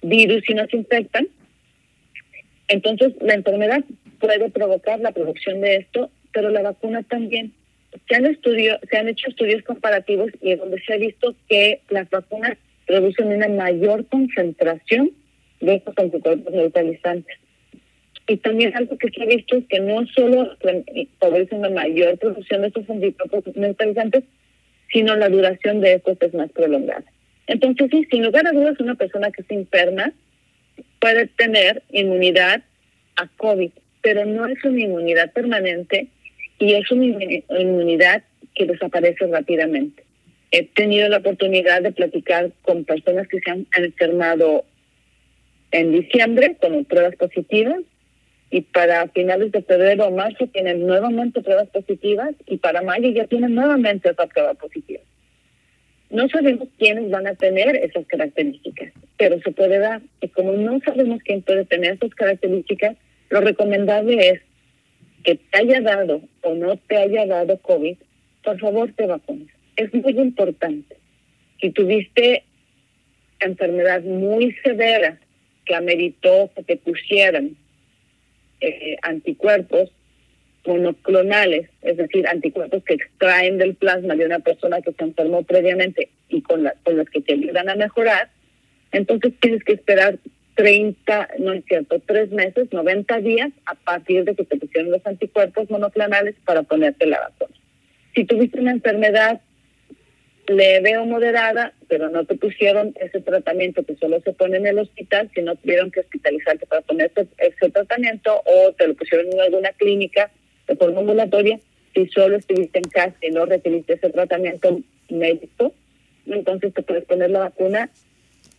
virus 0.03 0.49
y 0.49 0.55
nos 0.55 0.73
infectan. 0.73 1.29
Entonces, 2.69 3.15
la 3.21 3.35
enfermedad 3.35 3.85
puede 4.21 4.51
provocar 4.51 5.01
la 5.01 5.13
producción 5.13 5.61
de 5.61 5.77
esto, 5.77 6.11
pero 6.33 6.51
la 6.51 6.63
vacuna 6.63 7.03
también. 7.03 7.53
Se 8.09 8.15
han, 8.15 8.25
estudio, 8.25 8.79
se 8.91 8.97
han 8.97 9.09
hecho 9.09 9.29
estudios 9.29 9.63
comparativos 9.65 10.31
y 10.41 10.55
donde 10.55 10.81
se 10.81 10.95
ha 10.95 10.97
visto 10.97 11.35
que 11.49 11.83
las 11.91 12.09
vacunas 12.09 12.57
producen 12.87 13.29
una 13.29 13.49
mayor 13.49 14.07
concentración 14.07 15.11
de 15.61 15.75
estos 15.75 15.95
anticuerpos 15.99 16.53
neutralizantes. 16.53 17.42
Y 18.29 18.37
también 18.37 18.77
algo 18.77 18.97
que 18.99 19.11
se 19.11 19.23
ha 19.23 19.27
visto 19.27 19.57
es 19.57 19.65
que 19.69 19.81
no 19.81 20.07
solo 20.09 20.57
favorece 21.19 21.55
una 21.55 21.71
mayor 21.71 22.19
producción 22.19 22.63
de 22.63 22.69
estos 22.69 22.89
anticuerpos 22.89 23.45
neutralizantes, 23.57 24.25
sino 24.93 25.17
la 25.17 25.29
duración 25.29 25.81
de 25.81 25.95
estos 25.95 26.19
es 26.21 26.35
más 26.35 26.51
prolongada. 26.53 27.05
Entonces, 27.47 27.89
sí, 27.91 28.07
sin 28.11 28.25
lugar 28.25 28.47
a 28.47 28.53
dudas, 28.53 28.79
una 28.79 28.95
persona 28.95 29.31
que 29.33 29.43
se 29.43 29.55
enferma 29.55 30.13
puede 31.01 31.27
tener 31.27 31.83
inmunidad 31.91 32.63
a 33.17 33.27
COVID, 33.37 33.73
pero 34.03 34.25
no 34.25 34.47
es 34.47 34.63
una 34.65 34.81
inmunidad 34.81 35.33
permanente 35.33 36.09
y 36.59 36.75
es 36.75 36.91
una 36.91 37.07
inmunidad 37.59 38.23
que 38.55 38.67
desaparece 38.67 39.27
rápidamente. 39.27 40.05
he 40.53 40.65
tenido 40.65 41.09
la 41.09 41.17
oportunidad 41.17 41.83
de 41.83 41.93
platicar 41.93 42.53
con 42.63 42.85
personas 42.85 43.27
que 43.27 43.41
se 43.41 43.51
han 43.51 43.67
enfermado 43.77 44.65
en 45.71 45.93
diciembre 45.93 46.57
con 46.61 46.85
pruebas 46.85 47.17
positivas 47.17 47.81
y 48.53 48.61
para 48.61 49.09
finales 49.09 49.51
de 49.51 49.63
febrero 49.63 50.07
o 50.07 50.11
marzo 50.11 50.47
tienen 50.49 50.87
nuevamente 50.87 51.41
pruebas 51.41 51.69
positivas 51.69 52.35
y 52.47 52.59
para 52.59 52.83
mayo 52.83 53.09
ya 53.09 53.27
tienen 53.27 53.55
nuevamente 53.55 54.11
otra 54.11 54.27
prueba 54.27 54.53
positiva. 54.53 55.01
No 56.11 56.29
sabemos 56.29 56.69
quiénes 56.79 57.11
van 57.11 57.27
a 57.27 57.35
tener 57.35 57.75
esas 57.77 58.05
características, 58.07 58.93
pero 59.17 59.41
se 59.41 59.53
puede 59.53 59.79
dar. 59.79 60.03
Y 60.21 60.29
como 60.29 60.53
no 60.53 60.79
sabemos 60.85 61.23
quién 61.25 61.41
puede 61.41 61.65
tener 61.65 61.95
esas 61.95 62.15
características, 62.15 62.99
lo 63.31 63.41
recomendable 63.41 64.29
es 64.29 64.41
que 65.25 65.37
te 65.37 65.59
haya 65.59 65.81
dado 65.81 66.21
o 66.43 66.55
no 66.55 66.77
te 66.77 66.99
haya 66.99 67.25
dado 67.25 67.57
COVID, 67.57 67.97
por 68.45 68.61
favor 68.61 68.93
te 68.93 69.07
vacunes. 69.07 69.49
Es 69.77 69.95
muy 69.95 70.13
importante. 70.21 70.99
Si 71.59 71.71
tuviste 71.71 72.45
enfermedad 73.41 74.03
muy 74.03 74.55
severa 74.63 75.19
que 75.65 75.75
ameritó 75.75 76.51
que 76.55 76.65
te 76.65 76.77
pusieran 76.77 77.57
eh, 78.63 78.97
anticuerpos 79.03 79.91
monoclonales, 80.67 81.69
es 81.83 81.97
decir, 81.97 82.27
anticuerpos 82.29 82.85
que 82.85 82.95
extraen 82.95 83.59
del 83.59 83.75
plasma 83.75 84.15
de 84.15 84.27
una 84.27 84.39
persona 84.39 84.81
que 84.81 84.93
se 84.93 85.03
enfermó 85.05 85.43
previamente 85.43 86.11
y 86.29 86.43
con, 86.43 86.63
la, 86.63 86.75
con 86.85 86.97
los 86.97 87.09
que 87.11 87.21
te 87.21 87.35
ayudan 87.35 87.69
a 87.69 87.75
mejorar, 87.75 88.31
entonces 88.93 89.33
tienes 89.41 89.65
que 89.65 89.73
esperar 89.73 90.19
30, 90.55 91.29
no 91.39 91.53
es 91.53 91.65
cierto, 91.65 92.01
3 92.07 92.31
meses, 92.31 92.69
90 92.73 93.21
días 93.21 93.51
a 93.67 93.75
partir 93.75 94.25
de 94.25 94.35
que 94.35 94.45
te 94.45 94.57
pusieron 94.57 94.93
los 94.93 95.05
anticuerpos 95.07 95.71
monoclonales 95.71 96.37
para 96.45 96.63
ponerte 96.63 97.07
la 97.07 97.21
vacuna. 97.21 97.59
Si 98.15 98.25
tuviste 98.25 98.61
una 98.61 98.73
enfermedad 98.73 99.41
leve 100.47 100.97
o 100.99 101.05
moderada, 101.05 101.73
pero 101.89 102.09
no 102.09 102.25
te 102.25 102.35
pusieron 102.35 102.95
ese 103.01 103.21
tratamiento 103.21 103.85
que 103.85 103.97
solo 103.97 104.21
se 104.21 104.33
pone 104.33 104.57
en 104.57 104.67
el 104.67 104.79
hospital, 104.79 105.31
si 105.35 105.43
no 105.43 105.55
tuvieron 105.57 105.91
que 105.91 106.01
hospitalizarte 106.01 106.67
para 106.67 106.83
ponerte 106.83 107.27
ese 107.39 107.71
tratamiento 107.71 108.43
o 108.45 108.73
te 108.73 108.89
lo 108.89 108.95
pusieron 108.95 109.33
en 109.33 109.41
alguna 109.41 109.71
clínica 109.73 110.31
de 110.67 110.77
forma 110.77 111.01
ambulatoria, 111.01 111.61
si 111.95 112.07
solo 112.09 112.37
estuviste 112.37 112.79
en 112.79 112.85
casa 112.85 113.17
y 113.21 113.31
no 113.31 113.47
recibiste 113.47 113.95
ese 113.95 114.11
tratamiento 114.11 114.81
médico, 115.11 115.75
entonces 116.27 116.73
te 116.75 116.83
puedes 116.83 117.05
poner 117.05 117.31
la 117.31 117.41
vacuna 117.41 117.91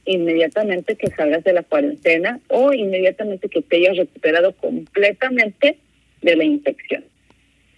inmediatamente 0.06 0.96
que 0.96 1.10
salgas 1.12 1.44
de 1.44 1.54
la 1.54 1.64
cuarentena 1.64 2.40
o 2.50 2.74
inmediatamente 2.74 3.50
que 3.50 3.62
te 3.62 3.78
hayas 3.78 3.98
recuperado 3.98 4.54
completamente 4.54 5.78
de 6.22 6.36
la 6.36 6.44
infección. 6.44 7.04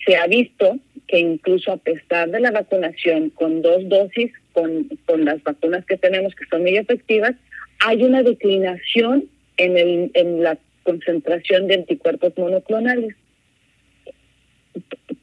Se 0.05 0.15
ha 0.15 0.27
visto 0.27 0.77
que 1.07 1.19
incluso 1.19 1.71
a 1.71 1.77
pesar 1.77 2.29
de 2.29 2.39
la 2.39 2.51
vacunación 2.51 3.29
con 3.31 3.61
dos 3.61 3.87
dosis, 3.87 4.31
con, 4.53 4.87
con 5.05 5.25
las 5.25 5.41
vacunas 5.43 5.85
que 5.85 5.97
tenemos 5.97 6.33
que 6.35 6.45
son 6.45 6.61
muy 6.61 6.77
efectivas, 6.77 7.33
hay 7.79 8.03
una 8.03 8.23
declinación 8.23 9.25
en, 9.57 9.77
el, 9.77 10.11
en 10.13 10.43
la 10.43 10.57
concentración 10.83 11.67
de 11.67 11.75
anticuerpos 11.75 12.33
monoclonales. 12.37 13.15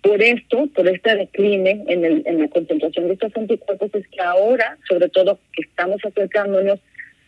Por 0.02 0.22
esto, 0.22 0.66
por 0.74 0.88
este 0.88 1.14
decline 1.16 1.84
en, 1.86 2.04
el, 2.04 2.22
en 2.26 2.40
la 2.40 2.48
concentración 2.48 3.06
de 3.06 3.14
estos 3.14 3.36
anticuerpos, 3.36 3.94
es 3.94 4.06
que 4.08 4.20
ahora, 4.20 4.78
sobre 4.88 5.08
todo 5.08 5.38
que 5.52 5.62
estamos 5.62 6.04
acercándonos 6.04 6.80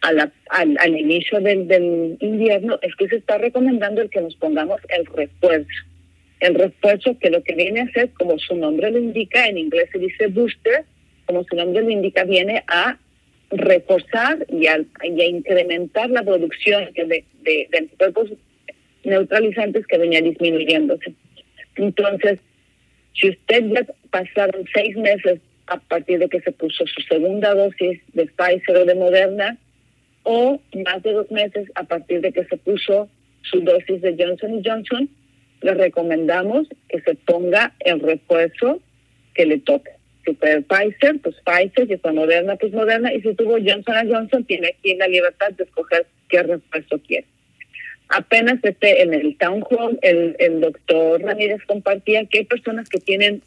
a 0.02 0.12
la, 0.12 0.32
al, 0.50 0.76
al 0.78 0.98
inicio 0.98 1.40
del, 1.40 1.68
del 1.68 2.16
invierno, 2.20 2.78
es 2.82 2.94
que 2.96 3.08
se 3.08 3.16
está 3.16 3.38
recomendando 3.38 4.02
el 4.02 4.10
que 4.10 4.20
nos 4.20 4.34
pongamos 4.36 4.80
el 4.88 5.06
refuerzo 5.06 5.93
el 6.44 6.54
refuerzo 6.54 7.18
que 7.18 7.30
lo 7.30 7.42
que 7.42 7.54
viene 7.54 7.80
a 7.80 7.84
hacer, 7.84 8.10
como 8.10 8.38
su 8.38 8.54
nombre 8.56 8.90
lo 8.90 8.98
indica, 8.98 9.46
en 9.46 9.58
inglés 9.58 9.88
se 9.92 9.98
dice 9.98 10.26
booster, 10.28 10.84
como 11.26 11.44
su 11.44 11.56
nombre 11.56 11.82
lo 11.82 11.90
indica, 11.90 12.24
viene 12.24 12.62
a 12.66 12.98
reforzar 13.50 14.44
y 14.48 14.66
a, 14.66 14.78
incrementar 15.02 16.10
la 16.10 16.22
producción 16.22 16.92
de, 16.94 17.24
de, 17.42 17.68
anticuerpos 17.78 18.30
neutralizantes 19.04 19.86
que 19.86 19.98
venía 19.98 20.20
disminuyéndose. 20.20 21.14
Entonces, 21.76 22.40
si 23.14 23.30
usted 23.30 23.64
ya 23.66 23.86
pasaron 24.10 24.64
seis 24.74 24.96
meses 24.96 25.40
a 25.66 25.78
partir 25.78 26.18
de 26.18 26.28
que 26.28 26.40
se 26.40 26.52
puso 26.52 26.86
su 26.86 27.00
segunda 27.02 27.54
dosis 27.54 28.00
de 28.12 28.26
Pfizer 28.26 28.76
o 28.76 28.84
de 28.84 28.94
Moderna, 28.94 29.58
o 30.24 30.60
más 30.84 31.02
de 31.02 31.12
dos 31.12 31.30
meses 31.30 31.70
a 31.74 31.84
partir 31.84 32.20
de 32.20 32.32
que 32.32 32.44
se 32.44 32.56
puso 32.56 33.08
su 33.42 33.60
dosis 33.60 34.00
de 34.00 34.16
Johnson 34.18 34.62
Johnson, 34.64 35.08
le 35.64 35.74
recomendamos 35.74 36.68
que 36.88 37.00
se 37.00 37.14
ponga 37.14 37.72
el 37.80 38.00
refuerzo 38.00 38.80
que 39.34 39.46
le 39.46 39.58
toque. 39.58 39.92
Si 40.24 40.34
fue 40.34 40.62
Pfizer, 40.62 41.18
pues 41.22 41.36
Pfizer, 41.44 41.88
si 41.88 41.96
fue 41.96 42.12
Moderna, 42.12 42.56
pues 42.56 42.72
Moderna, 42.72 43.12
y 43.12 43.22
si 43.22 43.34
tuvo 43.34 43.52
Johnson 43.52 44.08
Johnson, 44.08 44.44
tiene 44.44 44.68
aquí 44.68 44.94
la 44.94 45.08
libertad 45.08 45.50
de 45.52 45.64
escoger 45.64 46.06
qué 46.28 46.42
refuerzo 46.42 47.00
quiere. 47.06 47.26
Apenas 48.08 48.58
este, 48.62 49.02
en 49.02 49.14
el 49.14 49.36
town 49.38 49.64
hall, 49.70 49.98
el, 50.02 50.36
el 50.38 50.60
doctor 50.60 51.22
Ramírez 51.22 51.62
compartía 51.66 52.26
que 52.26 52.38
hay 52.38 52.44
personas 52.44 52.88
que 52.90 53.00
tienen 53.00 53.42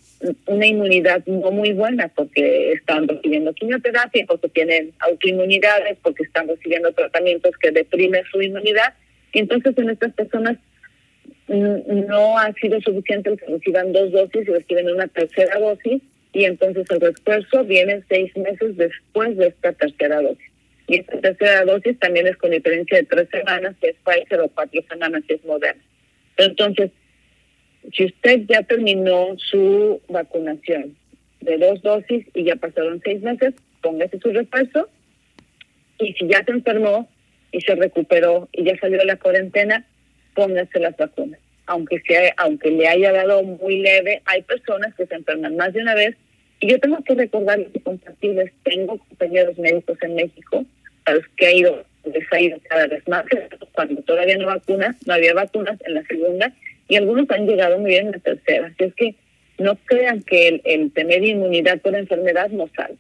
una 0.48 0.66
inmunidad 0.66 1.24
no 1.28 1.52
muy 1.52 1.74
buena 1.74 2.08
porque 2.08 2.74
están 2.74 3.08
recibiendo 3.08 3.54
quimioterapia, 3.54 4.26
porque 4.26 4.50
tienen 4.50 4.92
autoinmunidades, 5.00 5.98
porque 6.02 6.24
están 6.24 6.48
recibiendo 6.48 6.92
tratamientos 6.94 7.56
que 7.58 7.70
deprimen 7.70 8.24
su 8.32 8.42
inmunidad. 8.42 8.96
Entonces 9.34 9.78
en 9.78 9.92
estas 9.92 10.14
personas 10.14 10.58
no 11.48 12.38
ha 12.38 12.52
sido 12.54 12.82
suficiente 12.82 13.30
el 13.30 13.40
que 13.40 13.46
reciban 13.46 13.94
dos 13.94 14.12
dosis 14.12 14.48
y 14.48 14.52
reciben 14.52 14.90
una 14.90 15.08
tercera 15.08 15.60
dosis 15.60 16.02
y 16.34 16.46
entonces 16.46 16.86
el 16.90 17.02
refuerzo 17.02 17.64
viene 17.64 18.04
seis 18.10 18.36
meses 18.36 18.76
después 18.76 19.38
de 19.38 19.48
esta 19.48 19.74
tercera 19.74 20.22
dosis. 20.22 20.52
Y 20.88 20.98
esta 21.00 21.20
tercera 21.20 21.66
dosis 21.66 21.98
también 22.00 22.28
es 22.28 22.38
con 22.38 22.52
diferencia 22.52 22.98
de 22.98 23.04
tres 23.04 23.30
semanas 23.30 23.76
si 23.82 23.88
es 23.88 23.96
Pfizer 24.04 24.42
o 24.42 24.50
cuatro 24.50 24.82
semanas 24.90 25.24
si 25.28 25.34
es 25.34 25.46
Moderna. 25.46 25.82
Entonces, 26.38 26.92
si 27.94 28.06
usted 28.06 28.42
ya 28.48 28.64
terminó 28.64 29.36
su 29.38 30.02
vacunación 30.10 30.96
de 31.42 31.58
dos 31.58 31.82
dosis 31.82 32.26
y 32.34 32.44
ya 32.44 32.56
pasaron 32.56 33.02
seis 33.04 33.22
meses, 33.22 33.54
póngase 33.82 34.20
su 34.20 34.32
refuerzo. 34.32 34.90
Y 36.00 36.14
si 36.14 36.28
ya 36.28 36.44
se 36.44 36.52
enfermó 36.52 37.10
y 37.52 37.62
se 37.62 37.76
recuperó 37.76 38.48
y 38.52 38.66
ya 38.66 38.78
salió 38.78 39.00
de 39.00 39.06
la 39.06 39.18
cuarentena, 39.18 39.86
póngase 40.38 40.80
las 40.80 40.96
vacunas. 40.96 41.40
Aunque, 41.66 42.00
sea, 42.02 42.32
aunque 42.38 42.70
le 42.70 42.88
haya 42.88 43.12
dado 43.12 43.42
muy 43.42 43.80
leve, 43.80 44.22
hay 44.26 44.44
personas 44.44 44.94
que 44.94 45.08
se 45.08 45.16
enferman 45.16 45.58
más 45.58 45.74
de 45.74 45.82
una 45.82 45.96
vez. 45.96 46.16
Y 46.60 46.70
yo 46.70 46.80
tengo 46.80 47.04
que 47.04 47.16
recordarles 47.16 47.70
y 47.74 47.80
compartirles, 47.80 48.52
tengo 48.64 49.00
compañeros 49.00 49.58
médicos 49.58 49.98
en 50.04 50.16
México 50.16 50.64
a 51.06 51.14
los 51.14 51.28
que 51.36 51.48
ha 51.48 51.54
ido, 51.54 51.84
les 52.06 52.32
ha 52.32 52.40
ido 52.40 52.58
cada 52.70 52.88
vez 52.88 53.08
más, 53.08 53.26
cuando 53.72 54.02
todavía 54.04 54.38
no 54.38 54.46
vacunas, 54.46 54.96
no 55.06 55.14
había 55.14 55.34
vacunas 55.34 55.78
en 55.86 55.94
la 55.96 56.04
segunda, 56.04 56.54
y 56.88 56.96
algunos 56.96 57.30
han 57.32 57.48
llegado 57.48 57.80
muy 57.80 57.92
bien 57.92 58.08
en 58.08 58.12
la 58.14 58.20
tercera. 58.20 58.68
Así 58.68 58.84
es 58.84 58.94
que 58.94 59.16
no 59.58 59.76
crean 59.86 60.22
que 60.22 60.48
el, 60.48 60.62
el 60.66 60.92
tener 60.92 61.24
inmunidad 61.24 61.80
por 61.82 61.96
enfermedad 61.96 62.50
no 62.50 62.70
sale. 62.76 62.96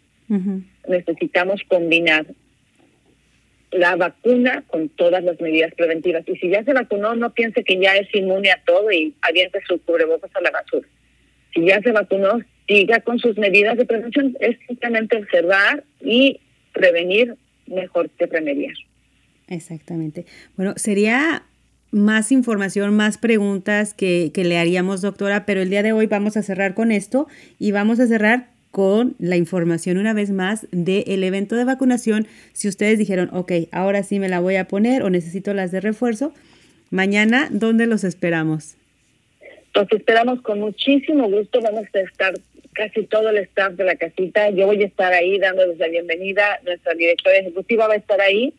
Necesitamos 0.88 1.62
combinar 1.68 2.26
la 3.72 3.96
vacuna 3.96 4.64
con 4.68 4.90
todas 4.90 5.24
las 5.24 5.40
medidas 5.42 5.74
preventivas. 5.76 6.24
Y 6.28 6.36
si 6.38 6.50
ya 6.50 6.64
se 6.64 6.74
vacunó, 6.74 7.16
no 7.16 7.34
piense 7.34 7.64
que 7.64 7.80
ya 7.80 7.96
es 7.96 8.08
inmune 8.14 8.52
a 8.52 8.62
todo 8.66 8.92
y 8.92 9.14
aviente 9.22 9.60
su 9.68 9.82
cubrebocas 9.82 10.32
a 10.36 10.42
la 10.42 10.52
basura. 10.52 10.88
Si 11.54 11.66
ya 11.66 11.82
se 11.82 11.92
vacunó, 11.92 12.40
siga 12.68 13.02
con 13.02 13.20
sus 13.20 13.38
medidas 13.38 13.78
de 13.78 13.86
prevención. 13.86 14.36
Es 14.40 14.58
simplemente 14.68 15.18
observar 15.18 15.84
y 16.02 16.40
prevenir 16.74 17.36
mejor 17.66 18.10
que 18.12 18.26
remediar. 18.28 18.74
Exactamente. 19.48 20.26
Bueno, 20.56 20.74
sería 20.76 21.44
más 21.92 22.32
información, 22.32 22.96
más 22.96 23.18
preguntas 23.18 23.94
que, 23.94 24.32
que 24.34 24.44
le 24.44 24.58
haríamos, 24.58 25.02
doctora, 25.02 25.46
pero 25.46 25.62
el 25.62 25.70
día 25.70 25.84
de 25.84 25.94
hoy 25.94 26.06
vamos 26.06 26.38
a 26.38 26.44
cerrar 26.44 26.74
con 26.74 26.92
esto 26.92 27.28
y 27.60 27.72
vamos 27.72 28.00
a 28.00 28.08
cerrar 28.08 28.50
con 28.78 29.16
la 29.18 29.38
información 29.38 29.98
una 29.98 30.14
vez 30.14 30.30
más 30.30 30.68
del 30.70 31.24
evento 31.24 31.56
de 31.56 31.64
vacunación. 31.64 32.28
Si 32.54 32.68
ustedes 32.68 33.00
dijeron, 33.00 33.28
ok, 33.34 33.52
ahora 33.72 34.04
sí 34.04 34.20
me 34.20 34.30
la 34.30 34.40
voy 34.40 34.56
a 34.58 34.68
poner 34.68 35.02
o 35.02 35.10
necesito 35.10 35.52
las 35.56 35.72
de 35.72 35.82
refuerzo, 35.82 36.32
mañana, 36.92 37.48
¿dónde 37.50 37.88
los 37.88 38.04
esperamos? 38.04 38.78
Los 39.74 39.92
esperamos 39.92 40.44
con 40.44 40.60
muchísimo 40.60 41.28
gusto. 41.28 41.60
Vamos 41.60 41.88
a 41.92 42.00
estar 42.02 42.36
casi 42.74 43.04
todo 43.06 43.30
el 43.30 43.38
staff 43.38 43.74
de 43.74 43.84
la 43.84 43.96
casita. 43.96 44.52
Yo 44.52 44.68
voy 44.68 44.84
a 44.84 44.86
estar 44.86 45.12
ahí 45.12 45.40
dándoles 45.40 45.80
la 45.80 45.88
bienvenida. 45.88 46.60
Nuestra 46.64 46.94
directora 46.94 47.38
ejecutiva 47.38 47.88
va 47.88 47.96
a 47.96 47.98
estar 47.98 48.22
ahí. 48.22 48.54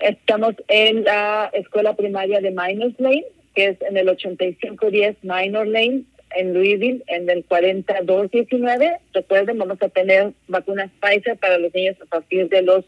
Estamos 0.00 0.54
en 0.68 1.04
la 1.04 1.50
escuela 1.52 1.94
primaria 1.94 2.40
de 2.40 2.52
Minors 2.52 2.98
Lane, 2.98 3.26
que 3.54 3.66
es 3.66 3.82
en 3.82 3.98
el 3.98 4.08
8510 4.08 5.18
Minor 5.24 5.66
Lane, 5.66 6.04
en 6.36 6.54
Louisville 6.54 7.02
en 7.06 7.28
el 7.28 7.44
4219. 7.44 8.98
Recuerden, 9.12 9.58
vamos 9.58 9.82
a 9.82 9.88
tener 9.88 10.32
vacunas 10.46 10.90
Pfizer 11.00 11.36
para 11.36 11.58
los 11.58 11.72
niños 11.74 11.96
a 12.02 12.06
partir 12.06 12.48
de 12.48 12.62
los 12.62 12.84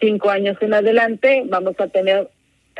5 0.00 0.30
años 0.30 0.56
en 0.60 0.74
adelante. 0.74 1.42
Vamos 1.46 1.74
a 1.78 1.88
tener 1.88 2.28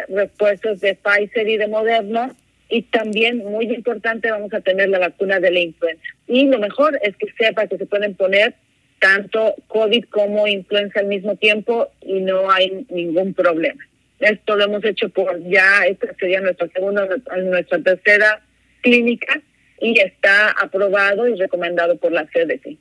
refuerzos 0.08 0.80
de 0.80 0.94
Pfizer 0.94 1.48
y 1.48 1.56
de 1.56 1.68
Moderna. 1.68 2.34
Y 2.70 2.82
también, 2.82 3.38
muy 3.38 3.64
importante, 3.72 4.30
vamos 4.30 4.52
a 4.52 4.60
tener 4.60 4.90
la 4.90 4.98
vacuna 4.98 5.40
de 5.40 5.50
la 5.50 5.60
influenza. 5.60 6.04
Y 6.26 6.46
lo 6.46 6.58
mejor 6.58 6.98
es 7.02 7.16
que 7.16 7.26
sepa 7.38 7.66
que 7.66 7.78
se 7.78 7.86
pueden 7.86 8.14
poner 8.14 8.54
tanto 8.98 9.54
COVID 9.68 10.04
como 10.06 10.46
influenza 10.46 11.00
al 11.00 11.06
mismo 11.06 11.36
tiempo 11.36 11.88
y 12.02 12.20
no 12.20 12.50
hay 12.50 12.84
ningún 12.90 13.32
problema. 13.32 13.82
Esto 14.20 14.56
lo 14.56 14.64
hemos 14.64 14.84
hecho 14.84 15.08
por 15.08 15.40
ya, 15.48 15.86
esta 15.86 16.12
sería 16.14 16.40
nuestra 16.40 16.68
segunda, 16.68 17.08
nuestra 17.42 17.78
tercera 17.78 18.42
clínica 18.82 19.40
y 19.80 19.98
está 20.00 20.50
aprobado 20.50 21.28
y 21.28 21.34
recomendado 21.36 21.96
por 21.96 22.12
la 22.12 22.26
CDC. 22.26 22.76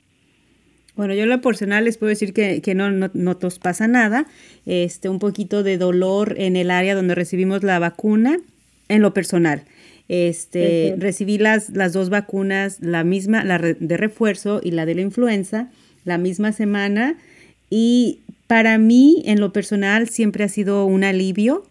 Bueno, 0.95 1.13
yo 1.13 1.23
en 1.23 1.29
lo 1.29 1.41
personal 1.41 1.85
les 1.85 1.97
puedo 1.97 2.09
decir 2.09 2.33
que, 2.33 2.61
que 2.61 2.73
no, 2.73 2.89
no, 2.89 3.11
no 3.13 3.37
nos 3.39 3.59
pasa 3.59 3.87
nada. 3.87 4.25
Este, 4.65 5.09
un 5.09 5.19
poquito 5.19 5.61
de 5.61 5.77
dolor 5.77 6.35
en 6.39 6.55
el 6.55 6.71
área 6.71 6.95
donde 6.95 7.13
recibimos 7.13 7.63
la 7.63 7.77
vacuna, 7.77 8.39
en 8.89 9.01
lo 9.03 9.13
personal. 9.13 9.63
Este, 10.09 10.95
recibí 10.97 11.37
las, 11.37 11.69
las 11.69 11.93
dos 11.93 12.09
vacunas, 12.09 12.79
la 12.81 13.03
misma, 13.03 13.43
la 13.43 13.59
de 13.59 13.97
refuerzo 13.97 14.61
y 14.63 14.71
la 14.71 14.85
de 14.85 14.95
la 14.95 15.01
influenza, 15.01 15.69
la 16.03 16.17
misma 16.17 16.51
semana. 16.51 17.17
Y 17.69 18.21
para 18.47 18.77
mí, 18.77 19.21
en 19.25 19.39
lo 19.39 19.51
personal, 19.51 20.09
siempre 20.09 20.45
ha 20.45 20.49
sido 20.49 20.85
un 20.85 21.03
alivio. 21.03 21.63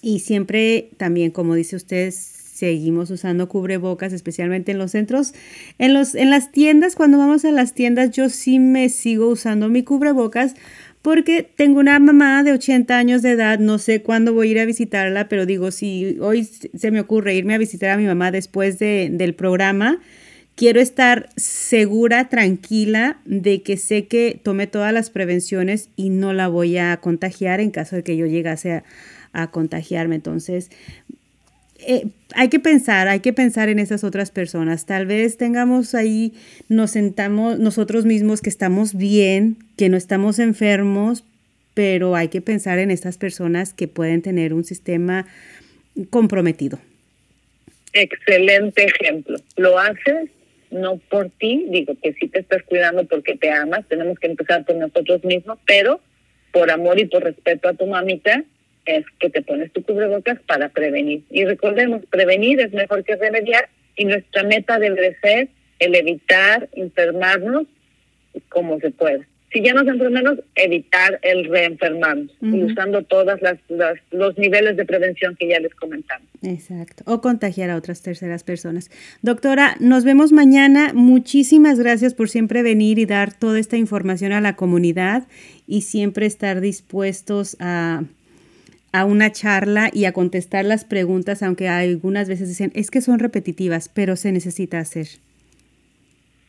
Y 0.00 0.20
siempre 0.20 0.90
también, 0.96 1.32
como 1.32 1.54
dice 1.54 1.74
usted, 1.74 2.12
seguimos 2.58 3.08
usando 3.10 3.48
cubrebocas, 3.48 4.12
especialmente 4.12 4.72
en 4.72 4.78
los 4.78 4.90
centros, 4.90 5.32
en, 5.78 5.94
los, 5.94 6.16
en 6.16 6.28
las 6.28 6.50
tiendas, 6.50 6.96
cuando 6.96 7.16
vamos 7.16 7.44
a 7.44 7.52
las 7.52 7.72
tiendas, 7.72 8.10
yo 8.10 8.28
sí 8.28 8.58
me 8.58 8.88
sigo 8.88 9.28
usando 9.28 9.68
mi 9.68 9.84
cubrebocas 9.84 10.56
porque 11.00 11.44
tengo 11.44 11.78
una 11.78 12.00
mamá 12.00 12.42
de 12.42 12.52
80 12.52 12.98
años 12.98 13.22
de 13.22 13.30
edad, 13.30 13.60
no 13.60 13.78
sé 13.78 14.02
cuándo 14.02 14.34
voy 14.34 14.48
a 14.48 14.50
ir 14.50 14.58
a 14.58 14.64
visitarla, 14.64 15.28
pero 15.28 15.46
digo, 15.46 15.70
si 15.70 16.18
hoy 16.20 16.42
se 16.42 16.90
me 16.90 16.98
ocurre 16.98 17.36
irme 17.36 17.54
a 17.54 17.58
visitar 17.58 17.90
a 17.90 17.96
mi 17.96 18.06
mamá 18.06 18.32
después 18.32 18.80
de, 18.80 19.08
del 19.12 19.36
programa, 19.36 20.00
quiero 20.56 20.80
estar 20.80 21.28
segura, 21.36 22.28
tranquila 22.28 23.20
de 23.24 23.62
que 23.62 23.76
sé 23.76 24.08
que 24.08 24.40
tomé 24.42 24.66
todas 24.66 24.92
las 24.92 25.10
prevenciones 25.10 25.90
y 25.94 26.10
no 26.10 26.32
la 26.32 26.48
voy 26.48 26.76
a 26.76 26.96
contagiar 26.96 27.60
en 27.60 27.70
caso 27.70 27.94
de 27.94 28.02
que 28.02 28.16
yo 28.16 28.26
llegase 28.26 28.82
a 29.32 29.50
contagiarme. 29.52 30.16
Entonces, 30.16 30.70
eh, 31.78 32.06
hay 32.34 32.48
que 32.48 32.58
pensar, 32.58 33.08
hay 33.08 33.20
que 33.20 33.32
pensar 33.32 33.68
en 33.68 33.78
esas 33.78 34.04
otras 34.04 34.30
personas. 34.30 34.86
Tal 34.86 35.06
vez 35.06 35.36
tengamos 35.36 35.94
ahí, 35.94 36.32
nos 36.68 36.92
sentamos 36.92 37.58
nosotros 37.58 38.04
mismos 38.04 38.40
que 38.40 38.50
estamos 38.50 38.94
bien, 38.94 39.56
que 39.76 39.88
no 39.88 39.96
estamos 39.96 40.38
enfermos, 40.38 41.24
pero 41.74 42.16
hay 42.16 42.28
que 42.28 42.40
pensar 42.40 42.78
en 42.78 42.90
estas 42.90 43.18
personas 43.18 43.72
que 43.72 43.88
pueden 43.88 44.22
tener 44.22 44.52
un 44.52 44.64
sistema 44.64 45.26
comprometido. 46.10 46.78
Excelente 47.92 48.84
ejemplo. 48.84 49.38
Lo 49.56 49.78
haces 49.78 50.28
no 50.70 50.98
por 51.08 51.30
ti, 51.30 51.66
digo 51.70 51.94
que 52.02 52.12
sí 52.14 52.28
te 52.28 52.40
estás 52.40 52.62
cuidando 52.64 53.04
porque 53.04 53.36
te 53.36 53.50
amas, 53.50 53.86
tenemos 53.88 54.18
que 54.18 54.26
empezar 54.26 54.64
por 54.64 54.76
nosotros 54.76 55.24
mismos, 55.24 55.58
pero 55.66 56.00
por 56.52 56.70
amor 56.70 56.98
y 56.98 57.06
por 57.06 57.24
respeto 57.24 57.68
a 57.68 57.74
tu 57.74 57.86
mamita, 57.86 58.44
es 58.88 59.04
que 59.20 59.28
te 59.28 59.42
pones 59.42 59.70
tu 59.72 59.82
cubrebocas 59.82 60.40
para 60.46 60.70
prevenir. 60.70 61.22
Y 61.30 61.44
recordemos, 61.44 62.04
prevenir 62.06 62.60
es 62.60 62.72
mejor 62.72 63.04
que 63.04 63.16
remediar 63.16 63.68
y 63.96 64.06
nuestra 64.06 64.44
meta 64.44 64.78
debe 64.78 65.16
ser 65.20 65.48
el 65.78 65.94
evitar 65.94 66.68
enfermarnos 66.72 67.66
como 68.48 68.80
se 68.80 68.90
pueda. 68.90 69.26
Si 69.52 69.62
ya 69.62 69.72
nos 69.72 69.86
enfermamos, 69.86 70.40
evitar 70.54 71.18
el 71.22 71.46
reenfermarnos, 71.46 72.30
usando 72.40 73.02
todos 73.02 73.40
las, 73.40 73.58
los 74.10 74.36
niveles 74.36 74.76
de 74.76 74.84
prevención 74.84 75.36
que 75.36 75.48
ya 75.48 75.58
les 75.58 75.74
comentamos. 75.74 76.28
Exacto, 76.42 77.02
o 77.06 77.22
contagiar 77.22 77.70
a 77.70 77.76
otras 77.76 78.02
terceras 78.02 78.44
personas. 78.44 78.90
Doctora, 79.22 79.76
nos 79.80 80.04
vemos 80.04 80.32
mañana. 80.32 80.92
Muchísimas 80.92 81.78
gracias 81.78 82.12
por 82.12 82.28
siempre 82.28 82.62
venir 82.62 82.98
y 82.98 83.06
dar 83.06 83.32
toda 83.32 83.58
esta 83.58 83.78
información 83.78 84.32
a 84.32 84.42
la 84.42 84.54
comunidad 84.54 85.26
y 85.66 85.80
siempre 85.80 86.26
estar 86.26 86.60
dispuestos 86.60 87.56
a 87.58 88.02
a 88.92 89.04
una 89.04 89.30
charla 89.32 89.90
y 89.92 90.04
a 90.06 90.12
contestar 90.12 90.64
las 90.64 90.84
preguntas, 90.84 91.42
aunque 91.42 91.68
algunas 91.68 92.28
veces 92.28 92.48
dicen, 92.48 92.72
es 92.74 92.90
que 92.90 93.00
son 93.00 93.18
repetitivas, 93.18 93.88
pero 93.88 94.16
se 94.16 94.32
necesita 94.32 94.78
hacer. 94.78 95.06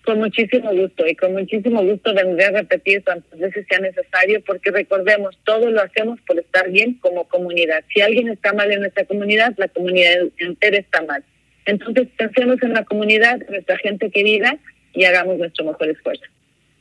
Con 0.05 0.19
muchísimo 0.19 0.73
gusto 0.73 1.05
y 1.05 1.15
con 1.15 1.33
muchísimo 1.33 1.83
gusto 1.83 2.13
vendré 2.15 2.45
a 2.45 2.51
repetir 2.51 3.03
cuantas 3.03 3.37
veces 3.37 3.65
sea 3.69 3.79
necesario 3.79 4.41
porque 4.45 4.71
recordemos, 4.71 5.37
todo 5.43 5.69
lo 5.69 5.81
hacemos 5.81 6.19
por 6.21 6.39
estar 6.39 6.71
bien 6.71 6.95
como 6.95 7.25
comunidad. 7.25 7.83
Si 7.93 8.01
alguien 8.01 8.29
está 8.29 8.53
mal 8.53 8.71
en 8.71 8.79
nuestra 8.79 9.05
comunidad, 9.05 9.53
la 9.57 9.67
comunidad 9.67 10.15
entera 10.37 10.77
está 10.77 11.03
mal. 11.03 11.23
Entonces 11.65 12.07
pensemos 12.17 12.57
en 12.63 12.73
la 12.73 12.85
comunidad, 12.85 13.39
nuestra 13.49 13.77
gente 13.77 14.09
querida 14.09 14.57
y 14.93 15.03
hagamos 15.03 15.37
nuestro 15.37 15.65
mejor 15.65 15.89
esfuerzo. 15.89 16.23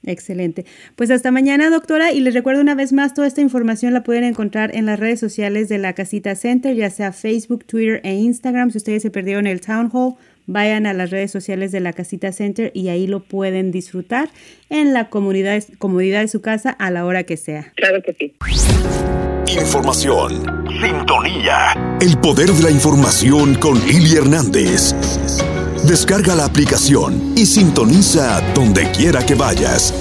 Excelente. 0.05 0.65
Pues 0.97 1.11
hasta 1.11 1.31
mañana, 1.31 1.71
doctora. 1.71 2.13
Y 2.13 2.21
les 2.21 2.35
recuerdo 2.35 2.61
una 2.61 2.75
vez 2.75 2.93
más, 2.93 3.15
toda 3.15 3.27
esta 3.27 3.41
información 3.41 3.93
la 3.93 4.03
pueden 4.03 4.25
encontrar 4.25 4.75
en 4.75 4.87
las 4.87 4.99
redes 4.99 5.21
sociales 5.21 5.69
de 5.69 5.79
la 5.79 5.93
Casita 5.93 6.35
Center, 6.35 6.75
ya 6.75 6.91
sea 6.91 7.13
Facebook, 7.13 7.65
Twitter 7.65 8.01
e 8.05 8.15
Instagram. 8.15 8.71
Si 8.71 8.79
ustedes 8.79 9.03
se 9.03 9.11
perdieron 9.11 9.47
el 9.47 9.61
Town 9.61 9.91
Hall, 9.93 10.15
vayan 10.47 10.87
a 10.87 10.95
las 10.95 11.11
redes 11.11 11.31
sociales 11.31 11.73
de 11.73 11.81
la 11.81 11.93
Casita 11.93 12.33
Center 12.33 12.71
y 12.75 12.89
ahí 12.89 13.07
lo 13.07 13.21
pueden 13.21 13.71
disfrutar 13.71 14.31
en 14.71 14.95
la 14.95 15.11
comunidad, 15.11 15.63
comodidad 15.79 16.21
de 16.21 16.29
su 16.29 16.41
casa 16.41 16.71
a 16.71 16.91
la 16.91 17.05
hora 17.05 17.25
que 17.25 17.37
sea. 17.37 17.73
Claro 17.77 18.03
que 18.03 18.15
sí. 18.15 18.35
Información. 19.61 20.43
Sintonía. 20.81 21.99
El 22.01 22.19
poder 22.19 22.49
de 22.51 22.63
la 22.63 22.71
información 22.71 23.55
con 23.57 23.79
Lili 23.87 24.17
Hernández. 24.17 24.95
Descarga 25.89 26.35
la 26.35 26.45
aplicación 26.45 27.33
y 27.35 27.47
sintoniza 27.47 28.43
donde 28.55 28.91
quiera 28.91 29.25
que 29.25 29.35
vayas 29.35 29.95